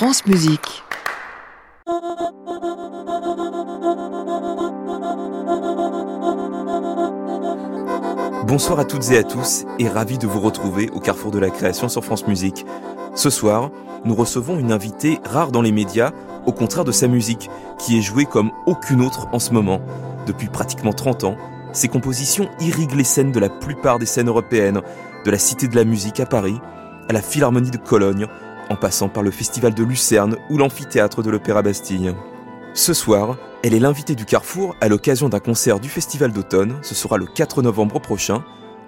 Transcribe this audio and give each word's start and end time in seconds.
France 0.00 0.24
Musique. 0.24 0.82
Bonsoir 8.46 8.78
à 8.78 8.86
toutes 8.86 9.10
et 9.10 9.18
à 9.18 9.22
tous 9.22 9.66
et 9.78 9.88
ravi 9.88 10.16
de 10.16 10.26
vous 10.26 10.40
retrouver 10.40 10.88
au 10.94 11.00
carrefour 11.00 11.30
de 11.30 11.38
la 11.38 11.50
création 11.50 11.90
sur 11.90 12.02
France 12.02 12.26
Musique. 12.26 12.64
Ce 13.14 13.28
soir, 13.28 13.70
nous 14.06 14.14
recevons 14.14 14.58
une 14.58 14.72
invitée 14.72 15.20
rare 15.22 15.52
dans 15.52 15.60
les 15.60 15.70
médias, 15.70 16.12
au 16.46 16.52
contraire 16.52 16.84
de 16.84 16.92
sa 16.92 17.06
musique, 17.06 17.50
qui 17.76 17.98
est 17.98 18.02
jouée 18.02 18.24
comme 18.24 18.52
aucune 18.64 19.02
autre 19.02 19.28
en 19.32 19.38
ce 19.38 19.52
moment. 19.52 19.82
Depuis 20.26 20.48
pratiquement 20.48 20.94
30 20.94 21.24
ans, 21.24 21.36
ses 21.74 21.88
compositions 21.88 22.48
irriguent 22.58 22.96
les 22.96 23.04
scènes 23.04 23.32
de 23.32 23.40
la 23.40 23.50
plupart 23.50 23.98
des 23.98 24.06
scènes 24.06 24.28
européennes, 24.28 24.80
de 25.26 25.30
la 25.30 25.38
Cité 25.38 25.68
de 25.68 25.76
la 25.76 25.84
Musique 25.84 26.20
à 26.20 26.26
Paris, 26.26 26.58
à 27.10 27.12
la 27.12 27.20
Philharmonie 27.20 27.70
de 27.70 27.76
Cologne, 27.76 28.28
en 28.70 28.76
passant 28.76 29.08
par 29.08 29.22
le 29.22 29.30
Festival 29.30 29.74
de 29.74 29.84
Lucerne 29.84 30.36
ou 30.48 30.56
l'amphithéâtre 30.56 31.22
de 31.22 31.30
l'Opéra 31.30 31.60
Bastille. 31.60 32.14
Ce 32.72 32.94
soir, 32.94 33.36
elle 33.62 33.74
est 33.74 33.80
l'invitée 33.80 34.14
du 34.14 34.24
Carrefour 34.24 34.76
à 34.80 34.88
l'occasion 34.88 35.28
d'un 35.28 35.40
concert 35.40 35.80
du 35.80 35.88
Festival 35.88 36.32
d'automne. 36.32 36.78
Ce 36.82 36.94
sera 36.94 37.18
le 37.18 37.26
4 37.26 37.62
novembre 37.62 38.00
prochain. 38.00 38.44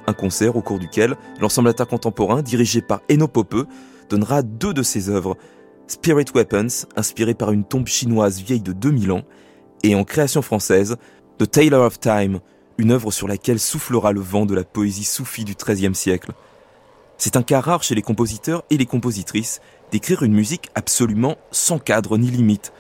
Un 0.07 0.13
concert 0.13 0.57
au 0.57 0.63
cours 0.63 0.79
duquel 0.79 1.17
l'ensemble 1.41 1.75
d'art 1.75 1.89
contemporain, 1.89 2.43
dirigé 2.43 2.81
par 2.81 3.03
Eno 3.11 3.29
Popeux, 3.29 3.67
donnera 4.09 4.43
deux 4.43 4.73
de 4.73 4.83
ses 4.83 5.11
œuvres. 5.11 5.37
Spirit 5.89 6.27
Weapons, 6.35 6.87
inspiré 6.97 7.35
par 7.35 7.51
une 7.53 7.65
tombe 7.65 7.89
chinoise 7.89 8.41
vieille 8.41 8.61
de 8.61 8.73
2000 8.73 9.13
ans, 9.13 9.23
et 9.83 9.95
en 9.97 10.05
création 10.05 10.43
française, 10.43 10.97
The 11.39 11.51
Tailor 11.51 11.85
of 11.85 11.99
Time, 11.99 12.39
une 12.79 12.93
œuvre 12.93 13.11
sur 13.11 13.27
laquelle 13.27 13.59
soufflera 13.59 14.13
le 14.13 14.21
vent 14.21 14.47
de 14.47 14.55
la 14.55 14.65
poésie 14.65 15.05
soufie 15.05 15.45
du 15.45 15.55
XIIIe 15.55 15.95
siècle. 15.95 16.33
C'est 17.25 17.37
un 17.37 17.45
cas 17.45 17.61
rare 17.61 17.85
chez 17.85 17.95
les 17.95 18.03
compositeurs 18.03 18.65
et 18.69 18.77
les 18.77 18.85
compositrices 18.85 19.61
d'écrire 19.93 20.25
une 20.25 20.33
musique 20.33 20.71
absolument 20.75 21.37
sans 21.53 21.79
cadre 21.79 22.19
ni 22.19 22.27
limite. 22.27 22.73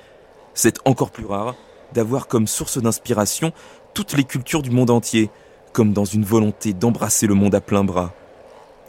C'est 0.52 0.80
encore 0.84 1.12
plus 1.12 1.26
rare 1.26 1.54
d'avoir 1.94 2.26
comme 2.26 2.48
source 2.48 2.82
d'inspiration 2.82 3.52
toutes 3.94 4.16
les 4.16 4.24
cultures 4.24 4.62
du 4.62 4.72
monde 4.72 4.90
entier, 4.90 5.30
comme 5.72 5.92
dans 5.92 6.04
une 6.04 6.24
volonté 6.24 6.72
d'embrasser 6.72 7.28
le 7.28 7.34
monde 7.34 7.54
à 7.54 7.60
plein 7.60 7.84
bras. 7.84 8.12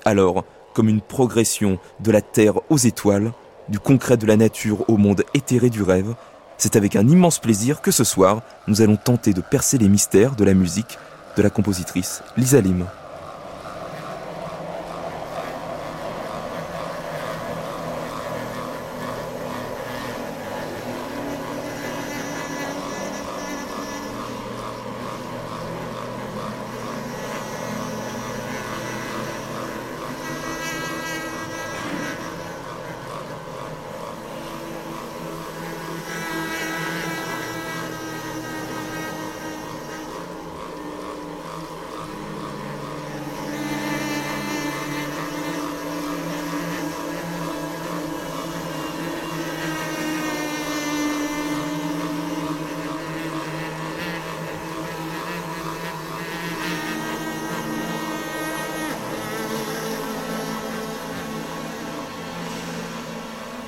Alors, 0.05 0.43
comme 0.73 0.89
une 0.89 1.01
progression 1.01 1.77
de 1.99 2.09
la 2.09 2.23
Terre 2.23 2.55
aux 2.71 2.77
étoiles, 2.77 3.31
du 3.69 3.77
concret 3.77 4.17
de 4.17 4.25
la 4.25 4.37
nature 4.37 4.89
au 4.89 4.97
monde 4.97 5.23
éthéré 5.35 5.69
du 5.69 5.83
rêve, 5.83 6.15
c'est 6.57 6.75
avec 6.75 6.95
un 6.95 7.07
immense 7.07 7.37
plaisir 7.37 7.83
que 7.83 7.91
ce 7.91 8.03
soir, 8.03 8.41
nous 8.65 8.81
allons 8.81 8.97
tenter 8.97 9.33
de 9.33 9.41
percer 9.41 9.77
les 9.77 9.87
mystères 9.87 10.35
de 10.35 10.45
la 10.45 10.55
musique 10.55 10.97
de 11.37 11.43
la 11.43 11.51
compositrice 11.51 12.23
Lisa 12.37 12.59
Lim. 12.59 12.87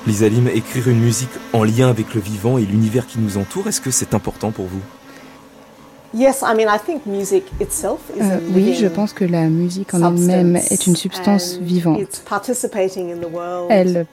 Lisa 0.06 0.28
Lim, 0.28 0.48
écrire 0.48 0.88
une 0.88 1.00
musique 1.00 1.30
en 1.52 1.64
lien 1.64 1.88
avec 1.90 2.14
le 2.14 2.20
vivant 2.20 2.58
et 2.58 2.62
l'univers 2.62 3.06
qui 3.06 3.18
nous 3.18 3.38
entoure, 3.38 3.66
est-ce 3.66 3.80
que 3.80 3.90
c'est 3.90 4.14
important 4.14 4.52
pour 4.52 4.66
vous? 4.66 4.80
Euh, 8.20 8.38
oui, 8.54 8.74
je 8.74 8.86
pense 8.86 9.12
que 9.12 9.24
la 9.24 9.48
musique 9.48 9.92
en 9.94 10.16
elle-même 10.16 10.56
est 10.56 10.86
une 10.86 10.94
substance 10.96 11.58
vivante. 11.58 12.22
Elle 13.68 14.06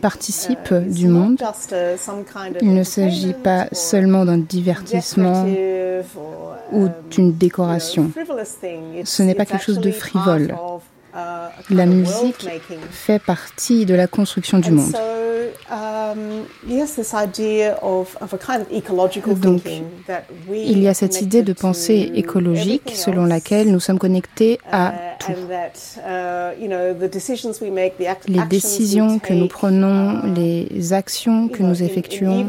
participe 0.00 0.74
du 0.74 1.08
monde. 1.08 1.42
Il 2.62 2.74
ne 2.74 2.82
s'agit 2.82 3.34
pas 3.34 3.66
seulement 3.72 4.24
d'un 4.24 4.38
divertissement 4.38 5.46
ou 6.72 6.88
d'une 7.10 7.32
décoration. 7.34 8.10
Ce 9.04 9.22
n'est 9.22 9.34
pas 9.34 9.44
quelque 9.44 9.62
chose 9.62 9.80
de 9.80 9.90
frivole. 9.90 10.54
La 11.70 11.86
musique 11.86 12.48
fait 12.90 13.20
partie 13.20 13.86
de 13.86 13.94
la 13.94 14.06
construction 14.06 14.58
du 14.58 14.72
monde. 14.72 14.92
Donc, 19.36 19.62
il 20.52 20.82
y 20.82 20.88
a 20.88 20.94
cette 20.94 21.22
idée 21.22 21.42
de 21.42 21.52
pensée 21.52 22.10
écologique 22.14 22.92
selon 22.94 23.24
laquelle 23.24 23.70
nous 23.70 23.80
sommes 23.80 23.98
connectés 23.98 24.58
à 24.70 24.92
tout. 25.18 25.32
Les 28.28 28.44
décisions 28.48 29.18
que 29.18 29.32
nous 29.32 29.48
prenons, 29.48 30.22
les 30.34 30.92
actions 30.92 31.48
que 31.48 31.62
nous 31.62 31.82
effectuons, 31.82 32.46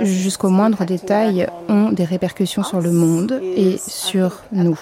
jusqu'au 0.00 0.48
moindre 0.48 0.84
détail, 0.84 1.46
ont 1.68 1.90
des 1.90 2.04
répercussions 2.04 2.62
sur 2.62 2.80
le 2.80 2.90
monde 2.90 3.40
et 3.42 3.78
sur 3.78 4.40
nous. 4.52 4.78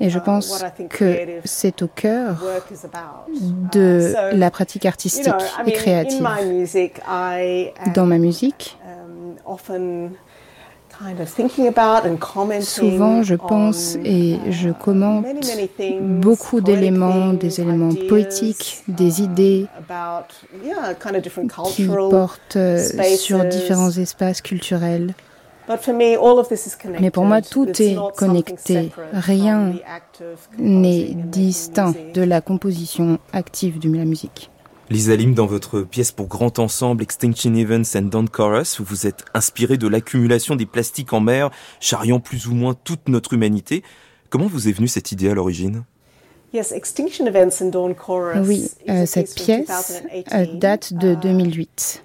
Et 0.00 0.10
je 0.10 0.18
pense 0.18 0.64
que 0.90 1.40
c'est 1.44 1.82
au 1.82 1.88
cœur 1.88 2.42
de 3.72 4.14
la 4.32 4.50
pratique 4.50 4.86
artistique 4.86 5.32
et 5.66 5.72
créative. 5.72 6.26
Dans 7.94 8.06
ma 8.06 8.18
musique, 8.18 8.76
Souvent, 12.60 13.22
je 13.22 13.34
pense 13.36 13.96
et 14.04 14.38
je 14.50 14.70
commente 14.70 15.24
beaucoup 16.00 16.60
d'éléments, 16.60 17.32
des 17.34 17.60
éléments 17.60 17.94
poétiques, 18.08 18.82
des 18.88 19.22
idées 19.22 19.66
qui 21.70 21.86
portent 21.86 22.58
sur 23.16 23.44
différents 23.44 23.90
espaces 23.90 24.42
culturels. 24.42 25.14
Mais 27.00 27.10
pour 27.10 27.24
moi, 27.24 27.42
tout 27.42 27.68
est 27.82 27.96
connecté. 28.16 28.90
Rien 29.12 29.74
n'est 30.58 31.14
distinct 31.14 31.94
de 32.14 32.22
la 32.22 32.40
composition 32.40 33.18
active 33.32 33.78
de 33.78 33.94
la 33.94 34.04
musique. 34.04 34.50
Lisa 34.90 35.14
Lim, 35.14 35.34
dans 35.34 35.44
votre 35.44 35.82
pièce 35.82 36.12
pour 36.12 36.28
grand 36.28 36.58
ensemble 36.58 37.02
Extinction 37.02 37.54
Events 37.54 37.94
and 37.94 38.02
Don't 38.02 38.28
Chorus, 38.30 38.78
vous 38.80 38.86
vous 38.86 39.06
êtes 39.06 39.22
inspiré 39.34 39.76
de 39.76 39.86
l'accumulation 39.86 40.56
des 40.56 40.64
plastiques 40.64 41.12
en 41.12 41.20
mer, 41.20 41.50
charriant 41.78 42.20
plus 42.20 42.46
ou 42.46 42.54
moins 42.54 42.72
toute 42.72 43.06
notre 43.08 43.34
humanité. 43.34 43.82
Comment 44.30 44.46
vous 44.46 44.66
est 44.66 44.72
venue 44.72 44.88
cette 44.88 45.12
idée 45.12 45.28
à 45.28 45.34
l'origine? 45.34 45.84
Oui, 48.40 48.70
euh, 48.88 49.04
cette 49.04 49.34
pièce 49.34 50.02
euh, 50.32 50.46
date 50.54 50.94
de 50.94 51.14
2008. 51.14 52.02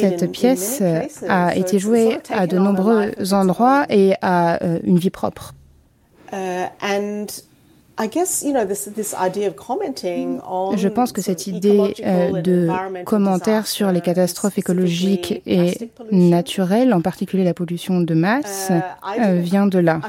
Cette 0.00 0.30
pièce 0.32 0.78
euh, 0.80 1.02
a 1.28 1.56
été 1.56 1.78
jouée 1.78 2.18
à 2.30 2.46
de 2.46 2.58
nombreux 2.58 3.12
endroits 3.32 3.86
et 3.88 4.14
a 4.20 4.62
euh, 4.62 4.80
une 4.82 4.98
vie 4.98 5.10
propre. 5.10 5.54
Je 10.76 10.88
pense 10.88 11.12
que 11.12 11.20
cette 11.20 11.46
idée 11.46 11.94
euh, 12.04 12.40
de 12.40 12.68
commentaire 13.04 13.66
sur 13.66 13.92
les 13.92 14.00
catastrophes 14.00 14.58
écologiques 14.58 15.42
et 15.46 15.90
naturelles, 16.10 16.92
en 16.94 17.00
particulier 17.00 17.44
la 17.44 17.54
pollution 17.54 18.00
de 18.00 18.14
masse, 18.14 18.72
vient 19.18 19.66
de 19.66 19.78
là. 19.78 20.00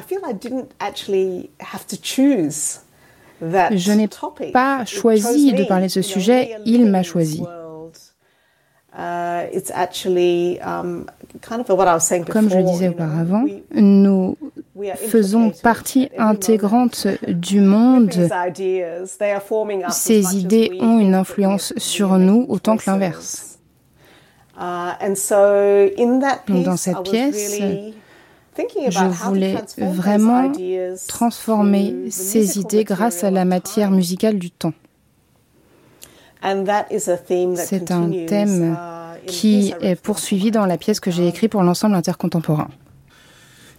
Je 3.41 3.91
n'ai 3.91 4.07
pas 4.53 4.85
choisi 4.85 5.53
de 5.53 5.63
parler 5.65 5.87
de 5.87 5.91
ce 5.91 6.01
sujet, 6.01 6.57
il 6.65 6.85
m'a 6.89 7.03
choisi. 7.03 7.43
Comme 8.95 9.49
je 12.49 12.57
le 12.57 12.63
disais 12.63 12.89
auparavant, 12.89 13.43
nous 13.73 14.37
faisons 14.95 15.49
partie 15.49 16.09
intégrante 16.17 17.07
du 17.27 17.59
monde. 17.59 18.11
Ces 19.89 20.37
idées 20.37 20.77
ont 20.79 20.99
une 20.99 21.15
influence 21.15 21.73
sur 21.77 22.19
nous 22.19 22.45
autant 22.49 22.77
que 22.77 22.83
l'inverse. 22.87 23.49
Uh, 24.55 24.93
dans 26.47 26.77
cette 26.77 27.01
pièce, 27.01 27.59
je 28.55 29.25
voulais 29.25 29.55
vraiment 29.77 30.51
transformer 31.07 32.11
ces 32.11 32.59
idées 32.59 32.83
grâce 32.83 33.23
à 33.23 33.31
la 33.31 33.45
matière 33.45 33.89
musicale 33.89 34.37
du 34.37 34.51
temps. 34.51 34.73
C'est 37.57 37.91
un 37.91 38.09
thème 38.27 38.75
uh, 38.75 39.25
qui 39.25 39.73
est 39.81 39.95
poursuivi 39.99 40.51
dans 40.51 40.65
la 40.65 40.77
pièce 40.77 40.99
que 40.99 41.09
j'ai 41.09 41.27
écrite 41.27 41.51
pour 41.51 41.63
l'ensemble 41.63 41.95
intercontemporain. 41.95 42.67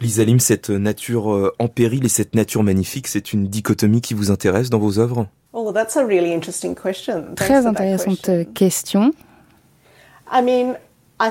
Lisa 0.01 0.25
Lim, 0.25 0.41
cette 0.41 0.71
nature 0.71 1.33
euh, 1.33 1.55
en 1.59 1.69
péril 1.69 2.05
et 2.05 2.09
cette 2.09 2.35
nature 2.35 2.63
magnifique, 2.63 3.07
c'est 3.07 3.33
une 3.33 3.47
dichotomie 3.47 4.01
qui 4.01 4.15
vous 4.15 4.31
intéresse 4.31 4.71
dans 4.71 4.79
vos 4.79 4.99
œuvres? 4.99 5.29
Oh, 5.53 5.63
Très 7.37 7.67
intéressante 7.67 8.31
question. 8.55 9.13
Je 11.21 11.27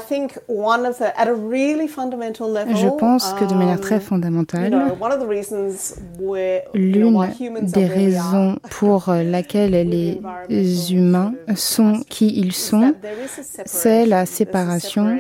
pense 2.97 3.33
que 3.33 3.43
de 3.43 3.53
manière 3.53 3.81
très 3.81 3.95
um, 3.95 4.01
fondamentale, 4.01 4.95
l'une 6.73 7.27
des 7.63 7.85
raisons 7.85 8.55
pour 8.71 9.11
laquelle 9.11 9.73
les 10.49 10.93
humains 10.93 11.33
sont 11.55 11.99
qui 12.07 12.39
ils 12.39 12.53
sont, 12.53 12.93
c'est 13.65 14.05
la 14.05 14.25
séparation 14.25 15.17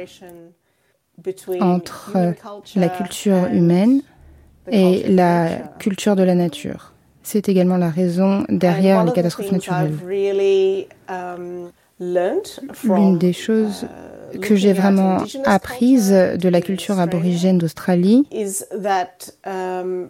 entre 1.59 2.33
la 2.77 2.87
culture 2.89 3.47
humaine 3.51 4.01
et 4.71 5.03
la 5.09 5.57
culture 5.77 6.15
de 6.15 6.23
la 6.23 6.35
nature. 6.35 6.93
C'est 7.21 7.49
également 7.49 7.75
la 7.77 7.89
raison 7.89 8.45
derrière 8.49 9.03
les 9.03 9.11
catastrophes 9.11 9.51
naturelles. 9.51 9.97
Um, 11.09 11.69
l'une 11.99 13.17
des 13.17 13.33
choses 13.33 13.83
uh, 13.83 14.12
que 14.41 14.55
j'ai 14.55 14.73
vraiment 14.73 15.17
apprise 15.45 16.11
de 16.11 16.49
la 16.49 16.61
culture 16.61 16.99
aborigène 16.99 17.57
d'Australie, 17.57 18.27
um, 19.45 20.09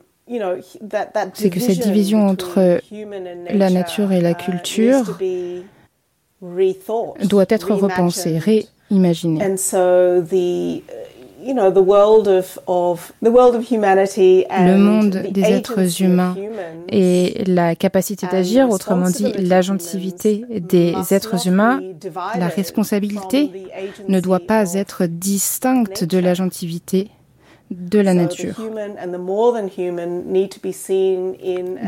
c'est 1.33 1.49
que 1.49 1.59
cette 1.59 1.79
division 1.79 2.27
entre 2.27 2.79
la 3.53 3.69
nature 3.69 4.11
et 4.11 4.21
la 4.21 4.33
culture 4.33 5.17
doit 7.23 7.45
être 7.49 7.73
repensée, 7.73 8.37
réimaginée. 8.37 9.43
Le 14.59 14.77
monde 14.77 15.23
des 15.31 15.43
êtres 15.43 16.01
humains 16.01 16.35
et 16.89 17.43
la 17.45 17.75
capacité 17.75 18.27
d'agir, 18.27 18.69
autrement 18.69 19.09
dit 19.09 19.31
l'agentivité 19.37 20.45
des 20.49 20.95
êtres 21.11 21.47
humains, 21.47 21.81
la 22.37 22.47
responsabilité 22.47 23.51
ne 24.07 24.19
doit 24.19 24.39
pas 24.39 24.73
être 24.73 25.05
distincte 25.05 26.03
de 26.03 26.17
l'agentivité 26.17 27.09
de 27.71 27.99
la 27.99 28.13
nature. 28.13 28.55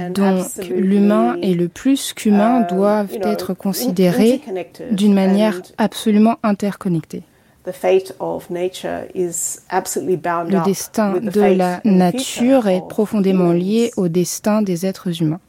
Donc 0.10 0.46
l'humain 0.69 1.38
et 1.42 1.54
le 1.54 1.68
plus 1.68 2.13
qu'humain 2.13 2.62
um, 2.62 2.68
doivent 2.68 3.18
être 3.22 3.54
considérés 3.54 4.42
d'une 4.92 5.13
manière 5.13 5.62
absolument 5.78 6.38
interconnectée. 6.44 7.24
Le 10.50 10.65
destin 10.65 11.13
de 11.19 11.41
la 11.41 11.81
nature 11.83 12.67
est 12.67 12.88
profondément 12.88 13.51
lié 13.51 13.91
au 13.97 14.07
destin 14.07 14.62
des 14.62 14.85
êtres 14.85 15.21
humains. 15.21 15.39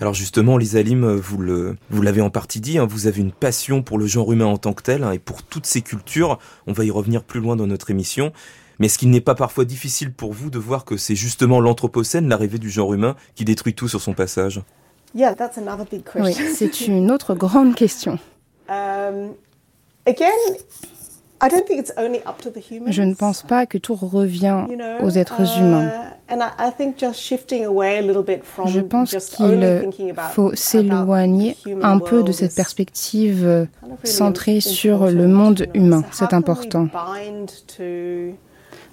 Alors 0.00 0.14
justement, 0.14 0.56
Lisa 0.58 0.82
Lim, 0.82 1.06
vous 1.16 1.38
le, 1.38 1.76
vous 1.90 2.02
l'avez 2.02 2.20
en 2.20 2.30
partie 2.30 2.60
dit, 2.60 2.78
hein, 2.78 2.86
vous 2.86 3.06
avez 3.06 3.20
une 3.20 3.32
passion 3.32 3.82
pour 3.82 3.98
le 3.98 4.06
genre 4.06 4.32
humain 4.32 4.46
en 4.46 4.56
tant 4.58 4.72
que 4.72 4.82
tel 4.82 5.04
hein, 5.04 5.12
et 5.12 5.18
pour 5.18 5.42
toutes 5.42 5.66
ces 5.66 5.82
cultures. 5.82 6.38
On 6.66 6.72
va 6.72 6.84
y 6.84 6.90
revenir 6.90 7.22
plus 7.22 7.40
loin 7.40 7.56
dans 7.56 7.66
notre 7.66 7.90
émission. 7.90 8.32
Mais 8.78 8.86
est-ce 8.86 8.98
qu'il 8.98 9.10
n'est 9.10 9.22
pas 9.22 9.34
parfois 9.34 9.64
difficile 9.64 10.12
pour 10.12 10.32
vous 10.32 10.50
de 10.50 10.58
voir 10.58 10.84
que 10.84 10.96
c'est 10.96 11.14
justement 11.14 11.60
l'anthropocène, 11.60 12.28
l'arrivée 12.28 12.58
du 12.58 12.68
genre 12.68 12.92
humain, 12.92 13.16
qui 13.34 13.44
détruit 13.44 13.74
tout 13.74 13.88
sur 13.88 14.02
son 14.02 14.12
passage? 14.12 14.60
Oui, 15.14 16.34
c'est 16.54 16.86
une 16.86 17.10
autre 17.10 17.34
grande 17.34 17.74
question. 17.74 18.18
Um, 18.68 19.36
again, 20.08 20.26
je 22.86 23.02
ne 23.02 23.14
pense 23.14 23.42
pas 23.42 23.66
que 23.66 23.78
tout 23.78 23.94
revient 23.94 24.64
aux 25.02 25.10
êtres 25.10 25.58
humains. 25.58 25.90
Je 28.66 28.80
pense 28.80 29.10
qu'il 29.10 30.14
faut 30.32 30.54
s'éloigner 30.54 31.56
un 31.82 31.98
peu 31.98 32.22
de 32.22 32.32
cette 32.32 32.54
perspective 32.54 33.68
centrée 34.02 34.60
sur 34.60 35.10
le 35.10 35.26
monde 35.26 35.66
humain. 35.74 36.04
C'est 36.12 36.32
important. 36.32 36.88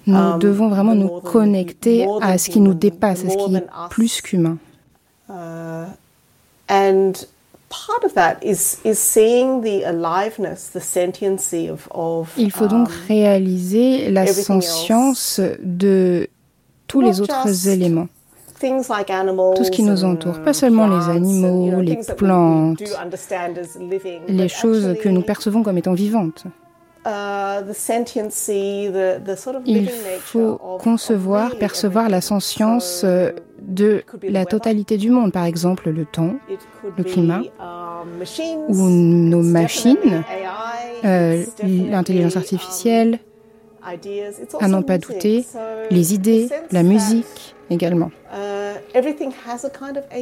Nous 0.06 0.14
um, 0.14 0.38
devons 0.38 0.68
vraiment 0.68 0.94
nous 0.94 1.08
connecter 1.20 2.06
à 2.20 2.36
ce 2.36 2.50
qui 2.50 2.60
nous 2.60 2.74
dépasse, 2.74 3.24
à 3.24 3.30
ce 3.30 3.36
qui 3.36 3.56
est 3.56 3.64
plus 3.88 4.20
qu'humain. 4.20 4.58
Uh, 5.30 5.86
il 12.36 12.50
faut 12.50 12.66
donc 12.66 12.88
um, 12.88 12.94
réaliser 13.08 14.10
la 14.10 14.26
science 14.26 15.40
de 15.62 16.28
tous 16.86 17.00
les 17.00 17.20
autres 17.20 17.68
éléments. 17.68 18.08
Tout 18.60 19.64
ce 19.64 19.70
qui 19.70 19.82
nous 19.82 20.04
entoure, 20.04 20.40
pas 20.42 20.52
seulement 20.52 20.86
les 20.86 21.08
animaux, 21.10 21.80
les 21.80 21.98
plantes, 22.16 22.82
les 24.28 24.48
choses 24.48 24.96
que 25.02 25.08
nous 25.08 25.22
percevons 25.22 25.62
comme 25.62 25.78
étant 25.78 25.94
vivantes. 25.94 26.44
Uh, 27.06 27.60
il 29.66 29.88
faut 30.20 30.58
concevoir, 30.78 31.56
percevoir 31.56 32.08
la 32.08 32.22
sentience 32.22 33.02
euh, 33.04 33.32
de 33.60 34.02
la 34.22 34.46
totalité 34.46 34.96
du 34.96 35.10
monde, 35.10 35.30
par 35.30 35.44
exemple 35.44 35.90
le 35.90 36.06
temps, 36.06 36.36
le 36.96 37.04
climat, 37.04 37.42
um, 37.60 38.24
ou 38.68 38.88
nos 38.88 39.42
machines, 39.42 40.24
euh, 41.04 41.44
l'intelligence 41.62 42.36
artificielle, 42.38 43.18
à 44.60 44.68
n'en 44.68 44.80
pas 44.82 44.96
douter, 44.96 45.44
les 45.90 46.14
idées, 46.14 46.48
la 46.72 46.82
musique 46.82 47.54
également. 47.68 48.10
Uh, 48.32 48.54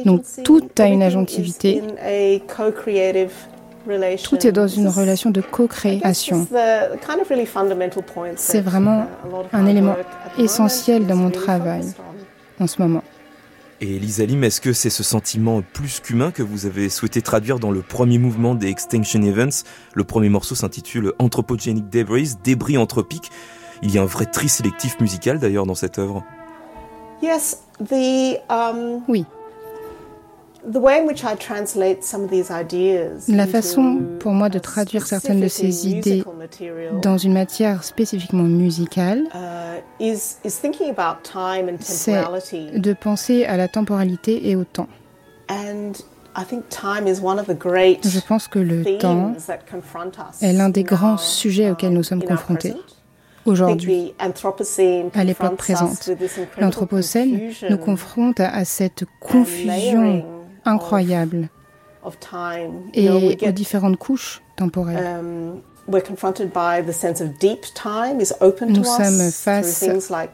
Donc 0.05 0.23
tout 0.43 0.67
a 0.79 0.87
une 0.87 1.03
agentivité. 1.03 1.81
Tout 4.23 4.47
est 4.47 4.51
dans 4.51 4.67
une 4.67 4.87
relation 4.87 5.29
de 5.29 5.41
co-création. 5.41 6.47
C'est 8.35 8.61
vraiment 8.61 9.07
un 9.51 9.65
élément 9.65 9.95
essentiel 10.37 11.05
dans 11.05 11.15
mon 11.15 11.29
travail 11.29 11.83
en 12.59 12.67
ce 12.67 12.81
moment. 12.81 13.03
Et 13.81 13.99
Lisa 13.99 14.25
Lim, 14.25 14.45
est-ce 14.45 14.61
que 14.61 14.71
c'est 14.71 14.89
ce 14.89 15.03
sentiment 15.03 15.61
plus 15.61 15.99
qu'humain 15.99 16.31
que 16.31 16.41
vous 16.41 16.65
avez 16.65 16.87
souhaité 16.87 17.21
traduire 17.21 17.59
dans 17.59 17.71
le 17.71 17.81
premier 17.81 18.17
mouvement 18.17 18.55
des 18.55 18.67
Extinction 18.67 19.21
Events? 19.21 19.65
Le 19.93 20.05
premier 20.05 20.29
morceau 20.29 20.55
s'intitule 20.55 21.11
Anthropogenic 21.19 21.89
Debris, 21.89 22.35
débris 22.43 22.77
anthropiques. 22.77 23.29
Il 23.81 23.93
y 23.93 23.97
a 23.97 24.01
un 24.01 24.05
vrai 24.05 24.25
tri 24.25 24.47
sélectif 24.47 25.01
musical 25.01 25.37
d'ailleurs 25.39 25.65
dans 25.65 25.75
cette 25.75 25.99
œuvre. 25.99 26.23
Um, 28.49 29.01
oui. 29.09 29.25
La 33.27 33.47
façon 33.47 34.01
pour 34.19 34.31
moi 34.31 34.49
de 34.49 34.59
traduire 34.59 35.05
certaines 35.05 35.41
de 35.41 35.47
ces 35.47 35.89
idées 35.89 36.23
dans 37.01 37.17
une 37.17 37.33
matière 37.33 37.83
spécifiquement 37.83 38.43
musicale, 38.43 39.23
uh, 39.33 39.81
c'est 41.79 42.79
de 42.79 42.93
penser 42.93 43.45
à 43.45 43.57
la 43.57 43.67
temporalité 43.67 44.49
et 44.49 44.55
au 44.55 44.63
temps. 44.63 44.87
Je 48.03 48.27
pense 48.27 48.47
que 48.47 48.59
le 48.59 48.97
temps 48.99 49.33
est 50.41 50.53
l'un 50.53 50.69
des 50.69 50.83
grands 50.83 51.17
sujets 51.17 51.71
auxquels 51.71 51.93
nous 51.93 52.03
sommes 52.03 52.23
confrontés 52.23 52.75
aujourd'hui, 53.45 54.13
à 55.13 55.23
l'époque 55.23 55.57
présente. 55.57 56.09
L'Anthropocène 56.57 57.51
nous 57.69 57.77
confronte 57.77 58.39
à 58.39 58.65
cette 58.65 59.05
confusion 59.19 60.25
incroyable 60.65 61.49
et 62.93 63.09
aux 63.09 63.51
différentes 63.51 63.97
couches 63.97 64.41
temporelles. 64.55 65.21
Nous 65.85 65.99
sommes 68.83 69.31
face 69.31 69.85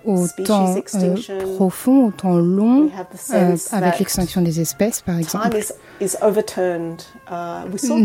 au 0.06 0.28
temps 0.44 0.76
euh, 0.76 1.56
profond, 1.56 2.06
au 2.06 2.12
temps 2.12 2.38
long, 2.38 2.90
euh, 3.34 3.56
avec 3.72 3.98
l'extinction 3.98 4.42
des 4.42 4.62
espèces, 4.62 5.02
par 5.02 5.18
exemple. 5.18 5.58
Uh, 6.00 6.06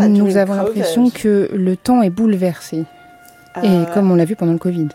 Nous 0.09 0.37
avons 0.39 0.55
l'impression 0.55 1.11
que 1.11 1.51
le 1.53 1.77
temps 1.77 2.01
est 2.01 2.09
bouleversé, 2.11 2.85
et 3.63 3.83
uh, 3.83 3.85
comme 3.93 4.11
on 4.11 4.15
l'a 4.15 4.25
vu 4.25 4.37
pendant 4.37 4.53
le 4.53 4.59
Covid. 4.59 4.89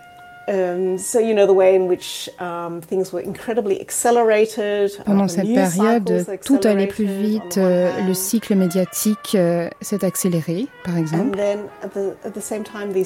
Pendant 5.06 5.27
cette 5.27 5.53
période, 5.53 6.25
tout 6.44 6.60
allait 6.63 6.88
plus 6.88 7.06
vite, 7.06 7.58
euh, 7.58 7.91
le 8.08 8.13
cycle 8.13 8.56
médiatique 8.56 9.36
euh, 9.36 9.70
s'est 9.82 10.03
accéléré, 10.03 10.68
par 10.84 10.98
exemple. 10.98 11.38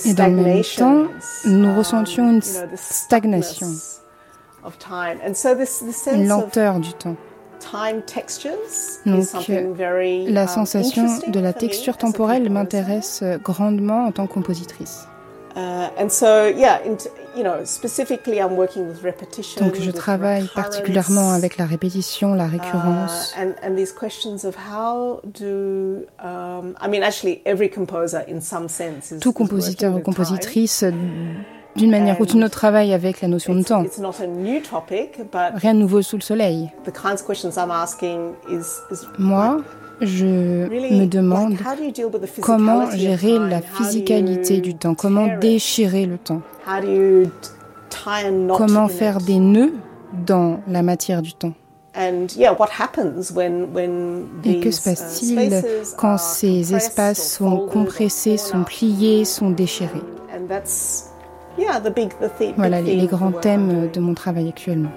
Et 0.05 0.13
dans 0.13 0.27
le 0.27 0.35
même 0.35 0.61
temps, 0.77 1.05
nous 1.45 1.75
ressentions 1.75 2.29
une 2.29 2.41
stagnation, 2.41 3.67
une 6.13 6.27
lenteur 6.27 6.79
du 6.79 6.93
temps. 6.93 7.15
Donc, 9.05 9.25
la 10.27 10.41
um, 10.41 10.47
sensation 10.47 11.07
de 11.27 11.39
la 11.39 11.53
texture 11.53 11.97
temporelle 11.97 12.49
m'intéresse 12.49 13.23
grandement 13.41 14.05
en 14.05 14.11
tant 14.11 14.27
que 14.27 14.33
compositrice. 14.33 15.07
Donc 19.59 19.75
je 19.79 19.91
travaille 19.91 20.49
particulièrement 20.53 21.31
avec 21.31 21.57
la 21.57 21.65
répétition, 21.65 22.33
la 22.33 22.47
récurrence. 22.47 23.35
Tout 29.21 29.33
compositeur 29.33 29.95
ou 29.95 29.99
compositrice 29.99 30.85
d'une 31.75 31.91
manière 31.91 32.19
ou 32.21 32.25
d'une 32.25 32.43
autre 32.43 32.53
travaille 32.53 32.93
avec 32.93 33.21
la 33.21 33.27
notion 33.27 33.55
de 33.55 33.63
temps. 33.63 33.83
Rien 35.55 35.73
de 35.73 35.79
nouveau 35.79 36.01
sous 36.01 36.17
le 36.17 36.21
soleil. 36.21 36.71
Moi, 39.17 39.57
je 40.01 40.25
me 40.25 41.05
demande 41.05 41.55
comment 42.41 42.89
gérer 42.91 43.39
la 43.39 43.61
physicalité 43.61 44.59
du 44.61 44.75
temps, 44.75 44.95
comment 44.95 45.37
déchirer 45.37 46.05
le 46.05 46.17
temps, 46.17 46.41
comment 48.57 48.87
faire 48.87 49.19
des 49.19 49.39
nœuds 49.39 49.73
dans 50.25 50.59
la 50.67 50.81
matière 50.81 51.21
du 51.21 51.33
temps? 51.33 51.53
Et 51.95 52.09
que 54.59 54.71
se 54.71 54.81
uh, 54.81 54.83
passe-t-il 54.83 55.63
quand 55.95 56.17
ces 56.17 56.73
espaces 56.73 57.37
sont 57.37 57.67
compressés, 57.67 58.37
sont 58.37 58.63
pliés, 58.63 59.25
sont 59.25 59.51
déchirés? 59.51 60.01
Voilà 62.57 62.81
les 62.81 63.05
grands 63.05 63.31
thèmes 63.31 63.91
de 63.91 63.99
mon 63.99 64.15
travail 64.15 64.49
actuellement. 64.49 64.89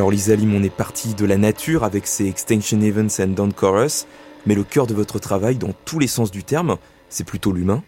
Alors 0.00 0.10
Lisa 0.10 0.34
Lim, 0.34 0.54
on 0.54 0.62
est 0.62 0.74
parti 0.74 1.12
de 1.12 1.26
la 1.26 1.36
nature 1.36 1.84
avec 1.84 2.06
ses 2.06 2.26
Extinction 2.26 2.80
Events 2.80 3.20
and 3.20 3.34
Down 3.34 3.52
Chorus, 3.52 4.06
mais 4.46 4.54
le 4.54 4.64
cœur 4.64 4.86
de 4.86 4.94
votre 4.94 5.18
travail, 5.18 5.56
dans 5.56 5.74
tous 5.84 5.98
les 5.98 6.06
sens 6.06 6.30
du 6.30 6.42
terme, 6.42 6.78
c'est 7.10 7.24
plutôt 7.24 7.52
l'humain. 7.52 7.84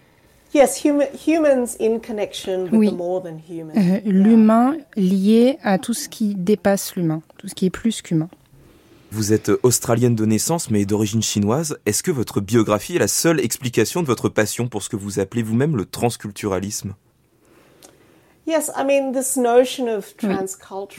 Oui, 2.70 2.90
euh, 3.78 4.00
l'humain 4.04 4.76
lié 4.94 5.56
à 5.62 5.78
tout 5.78 5.94
ce 5.94 6.10
qui 6.10 6.34
dépasse 6.34 6.96
l'humain, 6.96 7.22
tout 7.38 7.48
ce 7.48 7.54
qui 7.54 7.64
est 7.64 7.70
plus 7.70 8.02
qu'humain. 8.02 8.28
Vous 9.10 9.32
êtes 9.32 9.50
australienne 9.62 10.14
de 10.14 10.26
naissance 10.26 10.70
mais 10.70 10.84
d'origine 10.84 11.22
chinoise. 11.22 11.78
Est-ce 11.86 12.02
que 12.02 12.10
votre 12.10 12.42
biographie 12.42 12.96
est 12.96 12.98
la 12.98 13.08
seule 13.08 13.40
explication 13.40 14.02
de 14.02 14.06
votre 14.06 14.28
passion 14.28 14.68
pour 14.68 14.82
ce 14.82 14.90
que 14.90 14.96
vous 14.96 15.18
appelez 15.18 15.42
vous-même 15.42 15.78
le 15.78 15.86
transculturalisme? 15.86 16.92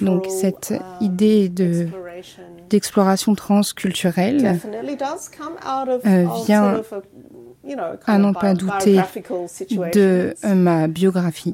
Donc 0.01 0.27
cette 0.29 0.71
uh, 0.71 1.03
idée 1.03 1.49
de 1.49 1.87
d'exploration 2.69 3.35
transculturelle 3.35 4.59
euh, 6.05 6.25
vient 6.45 6.81
à 8.05 8.17
n'en 8.17 8.33
pas 8.33 8.53
douter 8.53 8.99
de 9.93 10.33
euh, 10.43 10.55
ma 10.55 10.87
biographie. 10.87 11.53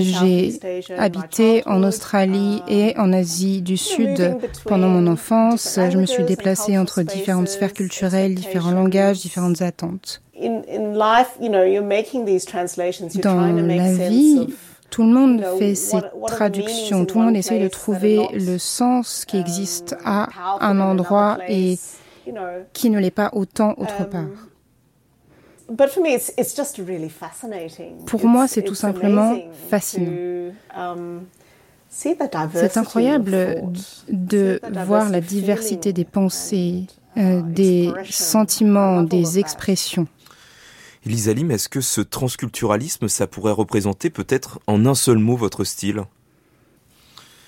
J'ai 0.00 0.94
habité 0.96 1.62
en 1.66 1.82
Australie 1.82 2.62
uh, 2.68 2.72
et 2.72 2.98
en 2.98 3.12
Asie 3.12 3.62
du 3.62 3.76
Sud 3.76 4.36
pendant 4.66 4.88
mon 4.88 5.06
enfance. 5.06 5.78
Je 5.90 5.98
me 5.98 6.06
suis 6.06 6.24
déplacée 6.24 6.76
entre 6.78 7.02
différentes 7.02 7.48
sphères 7.48 7.72
culturelles, 7.72 8.34
différents 8.34 8.72
langages, 8.72 9.20
différentes 9.20 9.62
attentes. 9.62 10.22
Dans 13.22 13.40
la 13.40 13.92
vie, 13.92 14.46
tout 14.90 15.02
le 15.02 15.08
monde 15.08 15.44
fait 15.58 15.74
ces 15.74 15.98
traductions, 16.26 17.04
tout 17.04 17.18
le 17.18 17.24
monde 17.26 17.36
essaie 17.36 17.60
de 17.60 17.68
trouver 17.68 18.26
le 18.32 18.58
sens 18.58 19.24
qui 19.24 19.38
existe 19.38 19.92
um, 19.92 19.98
à 20.04 20.28
un 20.60 20.80
endroit 20.80 21.38
et 21.48 21.78
qui 22.72 22.90
ne 22.90 22.98
l'est 22.98 23.10
pas 23.10 23.30
autant 23.32 23.74
autre 23.78 24.02
um, 24.02 24.10
part. 24.10 24.48
Pour 28.06 28.26
moi, 28.26 28.48
c'est 28.48 28.62
tout 28.62 28.74
simplement 28.74 29.36
fascinant. 29.68 30.52
Um, 30.76 31.26
c'est 31.90 32.76
incroyable 32.76 33.64
de 34.08 34.60
voir 34.84 35.10
la 35.10 35.20
diversité 35.20 35.92
des 35.92 36.04
pensées, 36.04 36.86
euh, 37.16 37.42
des 37.42 37.92
sentiments, 38.08 39.02
des 39.02 39.38
expressions. 39.38 40.06
Elisa 41.06 41.32
Lim, 41.32 41.50
est-ce 41.50 41.68
que 41.68 41.80
ce 41.80 42.00
transculturalisme, 42.00 43.08
ça 43.08 43.26
pourrait 43.26 43.52
représenter 43.52 44.10
peut-être 44.10 44.60
en 44.66 44.84
un 44.86 44.94
seul 44.94 45.18
mot 45.18 45.34
votre 45.34 45.64
style? 45.64 46.02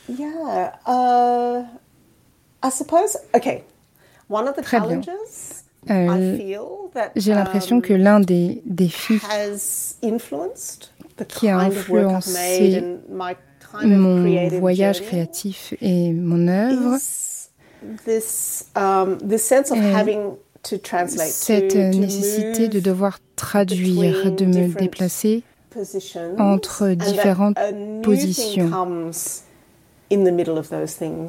Yeah, 0.09 0.73
uh, 0.87 1.65
I 2.63 2.71
suppose. 2.71 3.19
Okay, 3.37 3.63
Très 4.63 4.81
bien. 4.81 5.01
Euh, 5.91 6.37
J'ai 7.17 7.35
l'impression 7.35 7.81
que 7.81 7.93
um, 7.93 8.01
l'un 8.01 8.21
des 8.21 8.63
défis 8.65 9.21
qui 11.29 11.49
a 11.49 11.59
influencé 11.59 12.85
mon 13.83 14.49
voyage 14.61 15.03
créatif 15.03 15.75
et 15.81 16.13
mon 16.13 16.47
œuvre 16.47 16.99
um, 18.77 19.19
est 19.29 19.39
cette 21.17 21.75
nécessité 21.75 22.69
de 22.69 22.79
devoir 22.79 23.19
traduire, 23.35 24.31
de 24.31 24.45
me 24.45 24.69
déplacer 24.69 25.43
entre 26.39 26.91
différentes 26.91 27.59
positions. 28.03 28.71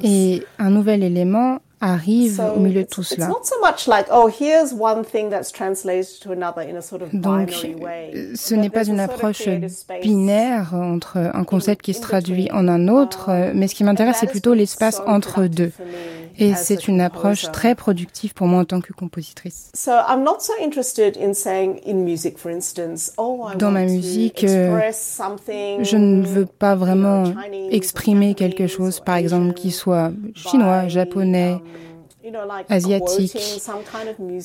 Et 0.04 0.44
un 0.60 0.70
nouvel 0.70 1.04
élément 1.04 1.60
arrive 1.84 2.42
au 2.56 2.60
milieu 2.60 2.84
de 2.84 2.88
tout 2.88 3.04
cela. 3.04 3.28
Donc, 3.28 3.40
ce 8.36 8.56
n'est 8.56 8.70
pas 8.70 8.86
une 8.86 9.00
approche 9.00 9.50
binaire 10.02 10.74
entre 10.74 11.18
un 11.18 11.44
concept 11.44 11.82
qui 11.82 11.94
se 11.94 12.02
traduit 12.02 12.50
en 12.52 12.68
un 12.68 12.88
autre, 12.88 13.30
mais 13.54 13.68
ce 13.68 13.76
qui 13.76 13.84
m'intéresse, 13.84 14.18
c'est 14.20 14.28
plutôt 14.28 14.54
l'espace 14.54 15.02
entre 15.06 15.46
deux. 15.46 15.72
Et 16.40 16.56
c'est 16.56 16.88
une 16.88 17.02
approche 17.02 17.52
très 17.52 17.76
productive 17.76 18.34
pour 18.34 18.48
moi 18.48 18.62
en 18.62 18.66
tant 18.66 18.82
que 18.82 18.94
compositrice. 18.94 19.72
Dans 23.58 23.72
ma 23.72 23.86
musique, 23.86 24.44
euh, 24.44 24.80
je 25.82 25.98
ne 25.98 26.26
veux 26.26 26.46
pas 26.46 26.76
vraiment 26.76 27.26
exprimer 27.70 28.34
quelque 28.34 28.68
chose, 28.68 29.00
par 29.00 29.16
exemple, 29.16 29.54
qui 29.54 29.72
soit 29.72 30.12
chinois, 30.36 30.88
japonais, 30.88 31.54
um, 31.54 31.62
asiatique, 32.70 33.38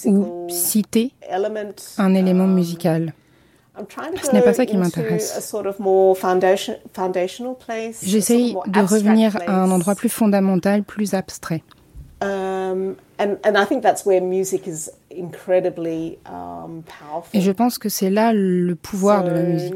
ou 0.06 0.46
citer 0.48 1.12
un 1.98 2.14
élément 2.14 2.44
um, 2.44 2.54
musical. 2.54 3.12
Ce 4.22 4.32
n'est 4.32 4.42
pas 4.42 4.54
ça 4.54 4.66
qui 4.66 4.76
m'intéresse. 4.76 5.54
J'essaye 8.02 8.56
de 8.66 8.80
revenir 8.80 9.38
à 9.46 9.62
un 9.62 9.70
endroit 9.70 9.94
plus 9.94 10.08
fondamental, 10.08 10.82
plus 10.82 11.14
abstrait. 11.14 11.62
Et 17.34 17.40
je 17.40 17.50
pense 17.52 17.78
que 17.78 17.88
c'est 17.88 18.10
là 18.10 18.32
le 18.32 18.74
pouvoir 18.74 19.22
de 19.22 19.30
la 19.30 19.42
musique. 19.42 19.74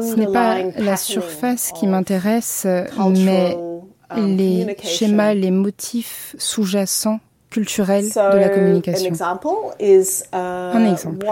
Ce 0.00 0.16
n'est 0.16 0.32
pas 0.32 0.58
la 0.78 0.96
surface 0.96 1.72
qui 1.72 1.86
m'intéresse, 1.86 2.66
mais 2.66 3.56
les 4.16 4.76
schémas, 4.82 5.34
les 5.34 5.50
motifs 5.50 6.34
sous-jacents 6.38 7.20
culturels 7.50 8.08
de 8.08 8.38
la 8.38 8.48
communication. 8.48 9.12
Un 10.32 10.90
exemple. 10.90 11.24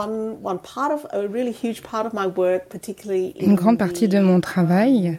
Une 3.41 3.55
grande 3.55 3.79
partie 3.79 4.09
de 4.09 4.21
mon 4.21 4.41
travail, 4.41 5.19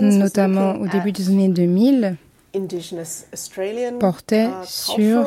notamment 0.00 0.74
au 0.74 0.86
début 0.88 1.12
des 1.12 1.28
années 1.30 1.48
2000, 1.48 2.16
portait 3.98 4.46
uh, 4.46 4.50
sur 4.66 5.26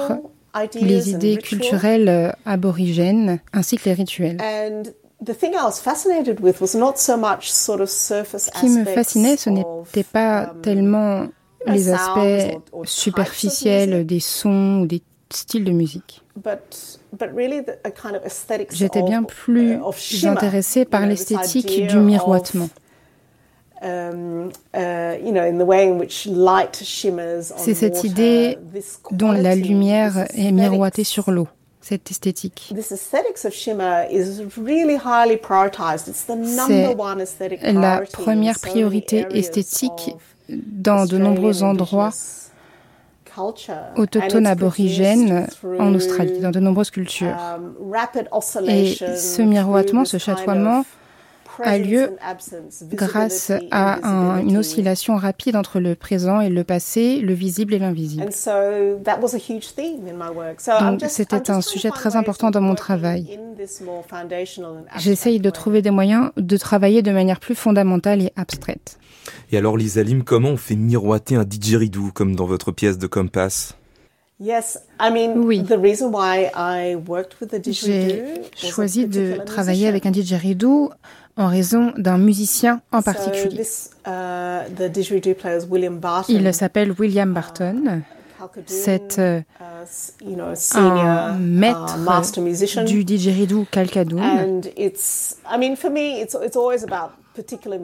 les 0.80 1.10
idées 1.10 1.38
culturelles 1.38 2.36
aborigènes 2.46 3.39
ainsi 3.51 3.77
que 3.77 3.86
les 3.89 3.94
rituels. 3.94 4.38
Ce 5.26 5.34
qui 8.60 8.70
me 8.70 8.86
fascinait, 8.86 9.38
ce 9.38 9.50
n'était 9.50 10.04
pas 10.04 10.52
um, 10.52 10.62
tellement 10.62 11.28
les 11.66 11.90
aspects 11.90 12.60
superficiels 12.84 14.06
des 14.06 14.20
sons 14.20 14.82
ou 14.82 14.86
des 14.86 15.02
styles 15.32 15.64
de 15.64 15.72
musique. 15.72 16.24
J'étais 18.72 19.02
bien 19.02 19.24
plus 19.24 19.74
uh, 19.74 20.28
intéressée 20.28 20.86
par 20.86 21.06
l'esthétique 21.06 21.88
du 21.88 21.98
miroitement. 21.98 22.70
Um, 23.80 24.50
uh, 24.76 25.18
C'est 27.58 27.74
cette 27.76 28.04
idée 28.04 28.58
dont 29.12 29.32
la 29.32 29.56
lumière 29.56 30.26
est 30.36 30.52
miroitée 30.52 31.04
sur 31.04 31.30
l'eau, 31.30 31.48
cette 31.88 32.12
esthétique. 32.12 32.74
C'est 32.82 32.98
la 37.74 38.01
première 38.12 38.60
priorité 38.60 39.25
esthétique 39.32 40.15
dans 40.50 41.06
de 41.06 41.17
nombreux 41.17 41.63
endroits 41.63 42.12
autochtones 43.96 44.48
aborigènes 44.48 45.48
en 45.79 45.94
Australie, 45.94 46.39
dans 46.39 46.51
de 46.51 46.60
nombreuses 46.60 46.91
cultures. 46.91 47.38
Um, 47.38 47.75
Et 48.67 48.96
ce 48.96 49.41
miroitement, 49.41 50.03
ce 50.06 50.17
chatoiement, 50.17 50.84
a 51.64 51.78
lieu 51.78 52.12
grâce 52.94 53.52
à 53.72 54.40
une 54.42 54.58
oscillation 54.58 55.16
rapide 55.16 55.56
entre 55.56 55.80
le 55.80 55.96
présent 55.96 56.42
et 56.42 56.50
le 56.50 56.64
passé, 56.64 57.20
le 57.20 57.34
visible 57.34 57.74
et 57.74 57.80
l'invisible. 57.80 58.30
Donc 60.80 61.02
c'était 61.08 61.50
un 61.52 61.62
sujet 61.62 61.90
très 61.90 62.16
important 62.16 62.52
dans 62.52 62.62
mon 62.62 62.76
travail. 62.76 63.40
J'essaye 64.98 65.40
de 65.40 65.50
trouver 65.50 65.82
des 65.82 65.92
moyens 65.92 66.32
de 66.38 66.58
travailler 66.58 67.02
de 67.02 67.12
manière 67.12 67.40
plus 67.40 67.56
fondamentale 67.56 68.22
et 68.22 68.32
abstraite. 68.36 69.00
Et 69.52 69.58
alors 69.58 69.78
Lisa 69.78 70.04
Lim, 70.04 70.24
comment 70.24 70.50
on 70.50 70.58
fait 70.58 70.76
miroiter 70.76 71.36
un 71.36 71.44
didgeridoo 71.44 72.12
comme 72.14 72.36
dans 72.36 72.46
votre 72.46 72.72
pièce 72.72 72.98
de 72.98 73.08
Compass? 73.08 73.76
Oui. 74.40 75.64
J'ai 77.60 78.70
choisi 78.70 79.08
de 79.08 79.38
travailler 79.46 79.88
avec 79.88 80.06
un 80.06 80.12
didgeridoo 80.12 80.92
en 81.38 81.48
raison 81.48 81.94
d'un 81.98 82.17
musicien 82.17 82.82
en 82.91 83.01
particulier. 83.01 83.63
Uh, 84.06 84.63
Il 86.29 86.53
s'appelle 86.53 86.94
William 86.98 87.34
Barton. 87.34 88.01
C'est 88.65 89.17
uh, 89.17 89.44
un 90.75 91.38
maître 91.38 91.98
du 92.86 93.03
didgeridoo 93.03 93.65
Calcadoon. 93.72 94.62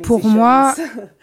Pour 0.04 0.26
moi, 0.26 0.74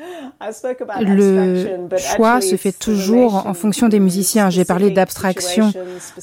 le 1.00 1.96
choix 1.99 2.40
se 2.40 2.56
fait 2.56 2.72
toujours 2.72 3.46
en 3.46 3.54
fonction 3.54 3.88
des 3.88 4.00
musiciens. 4.00 4.50
J'ai 4.50 4.64
parlé 4.64 4.90
d'abstraction 4.90 5.72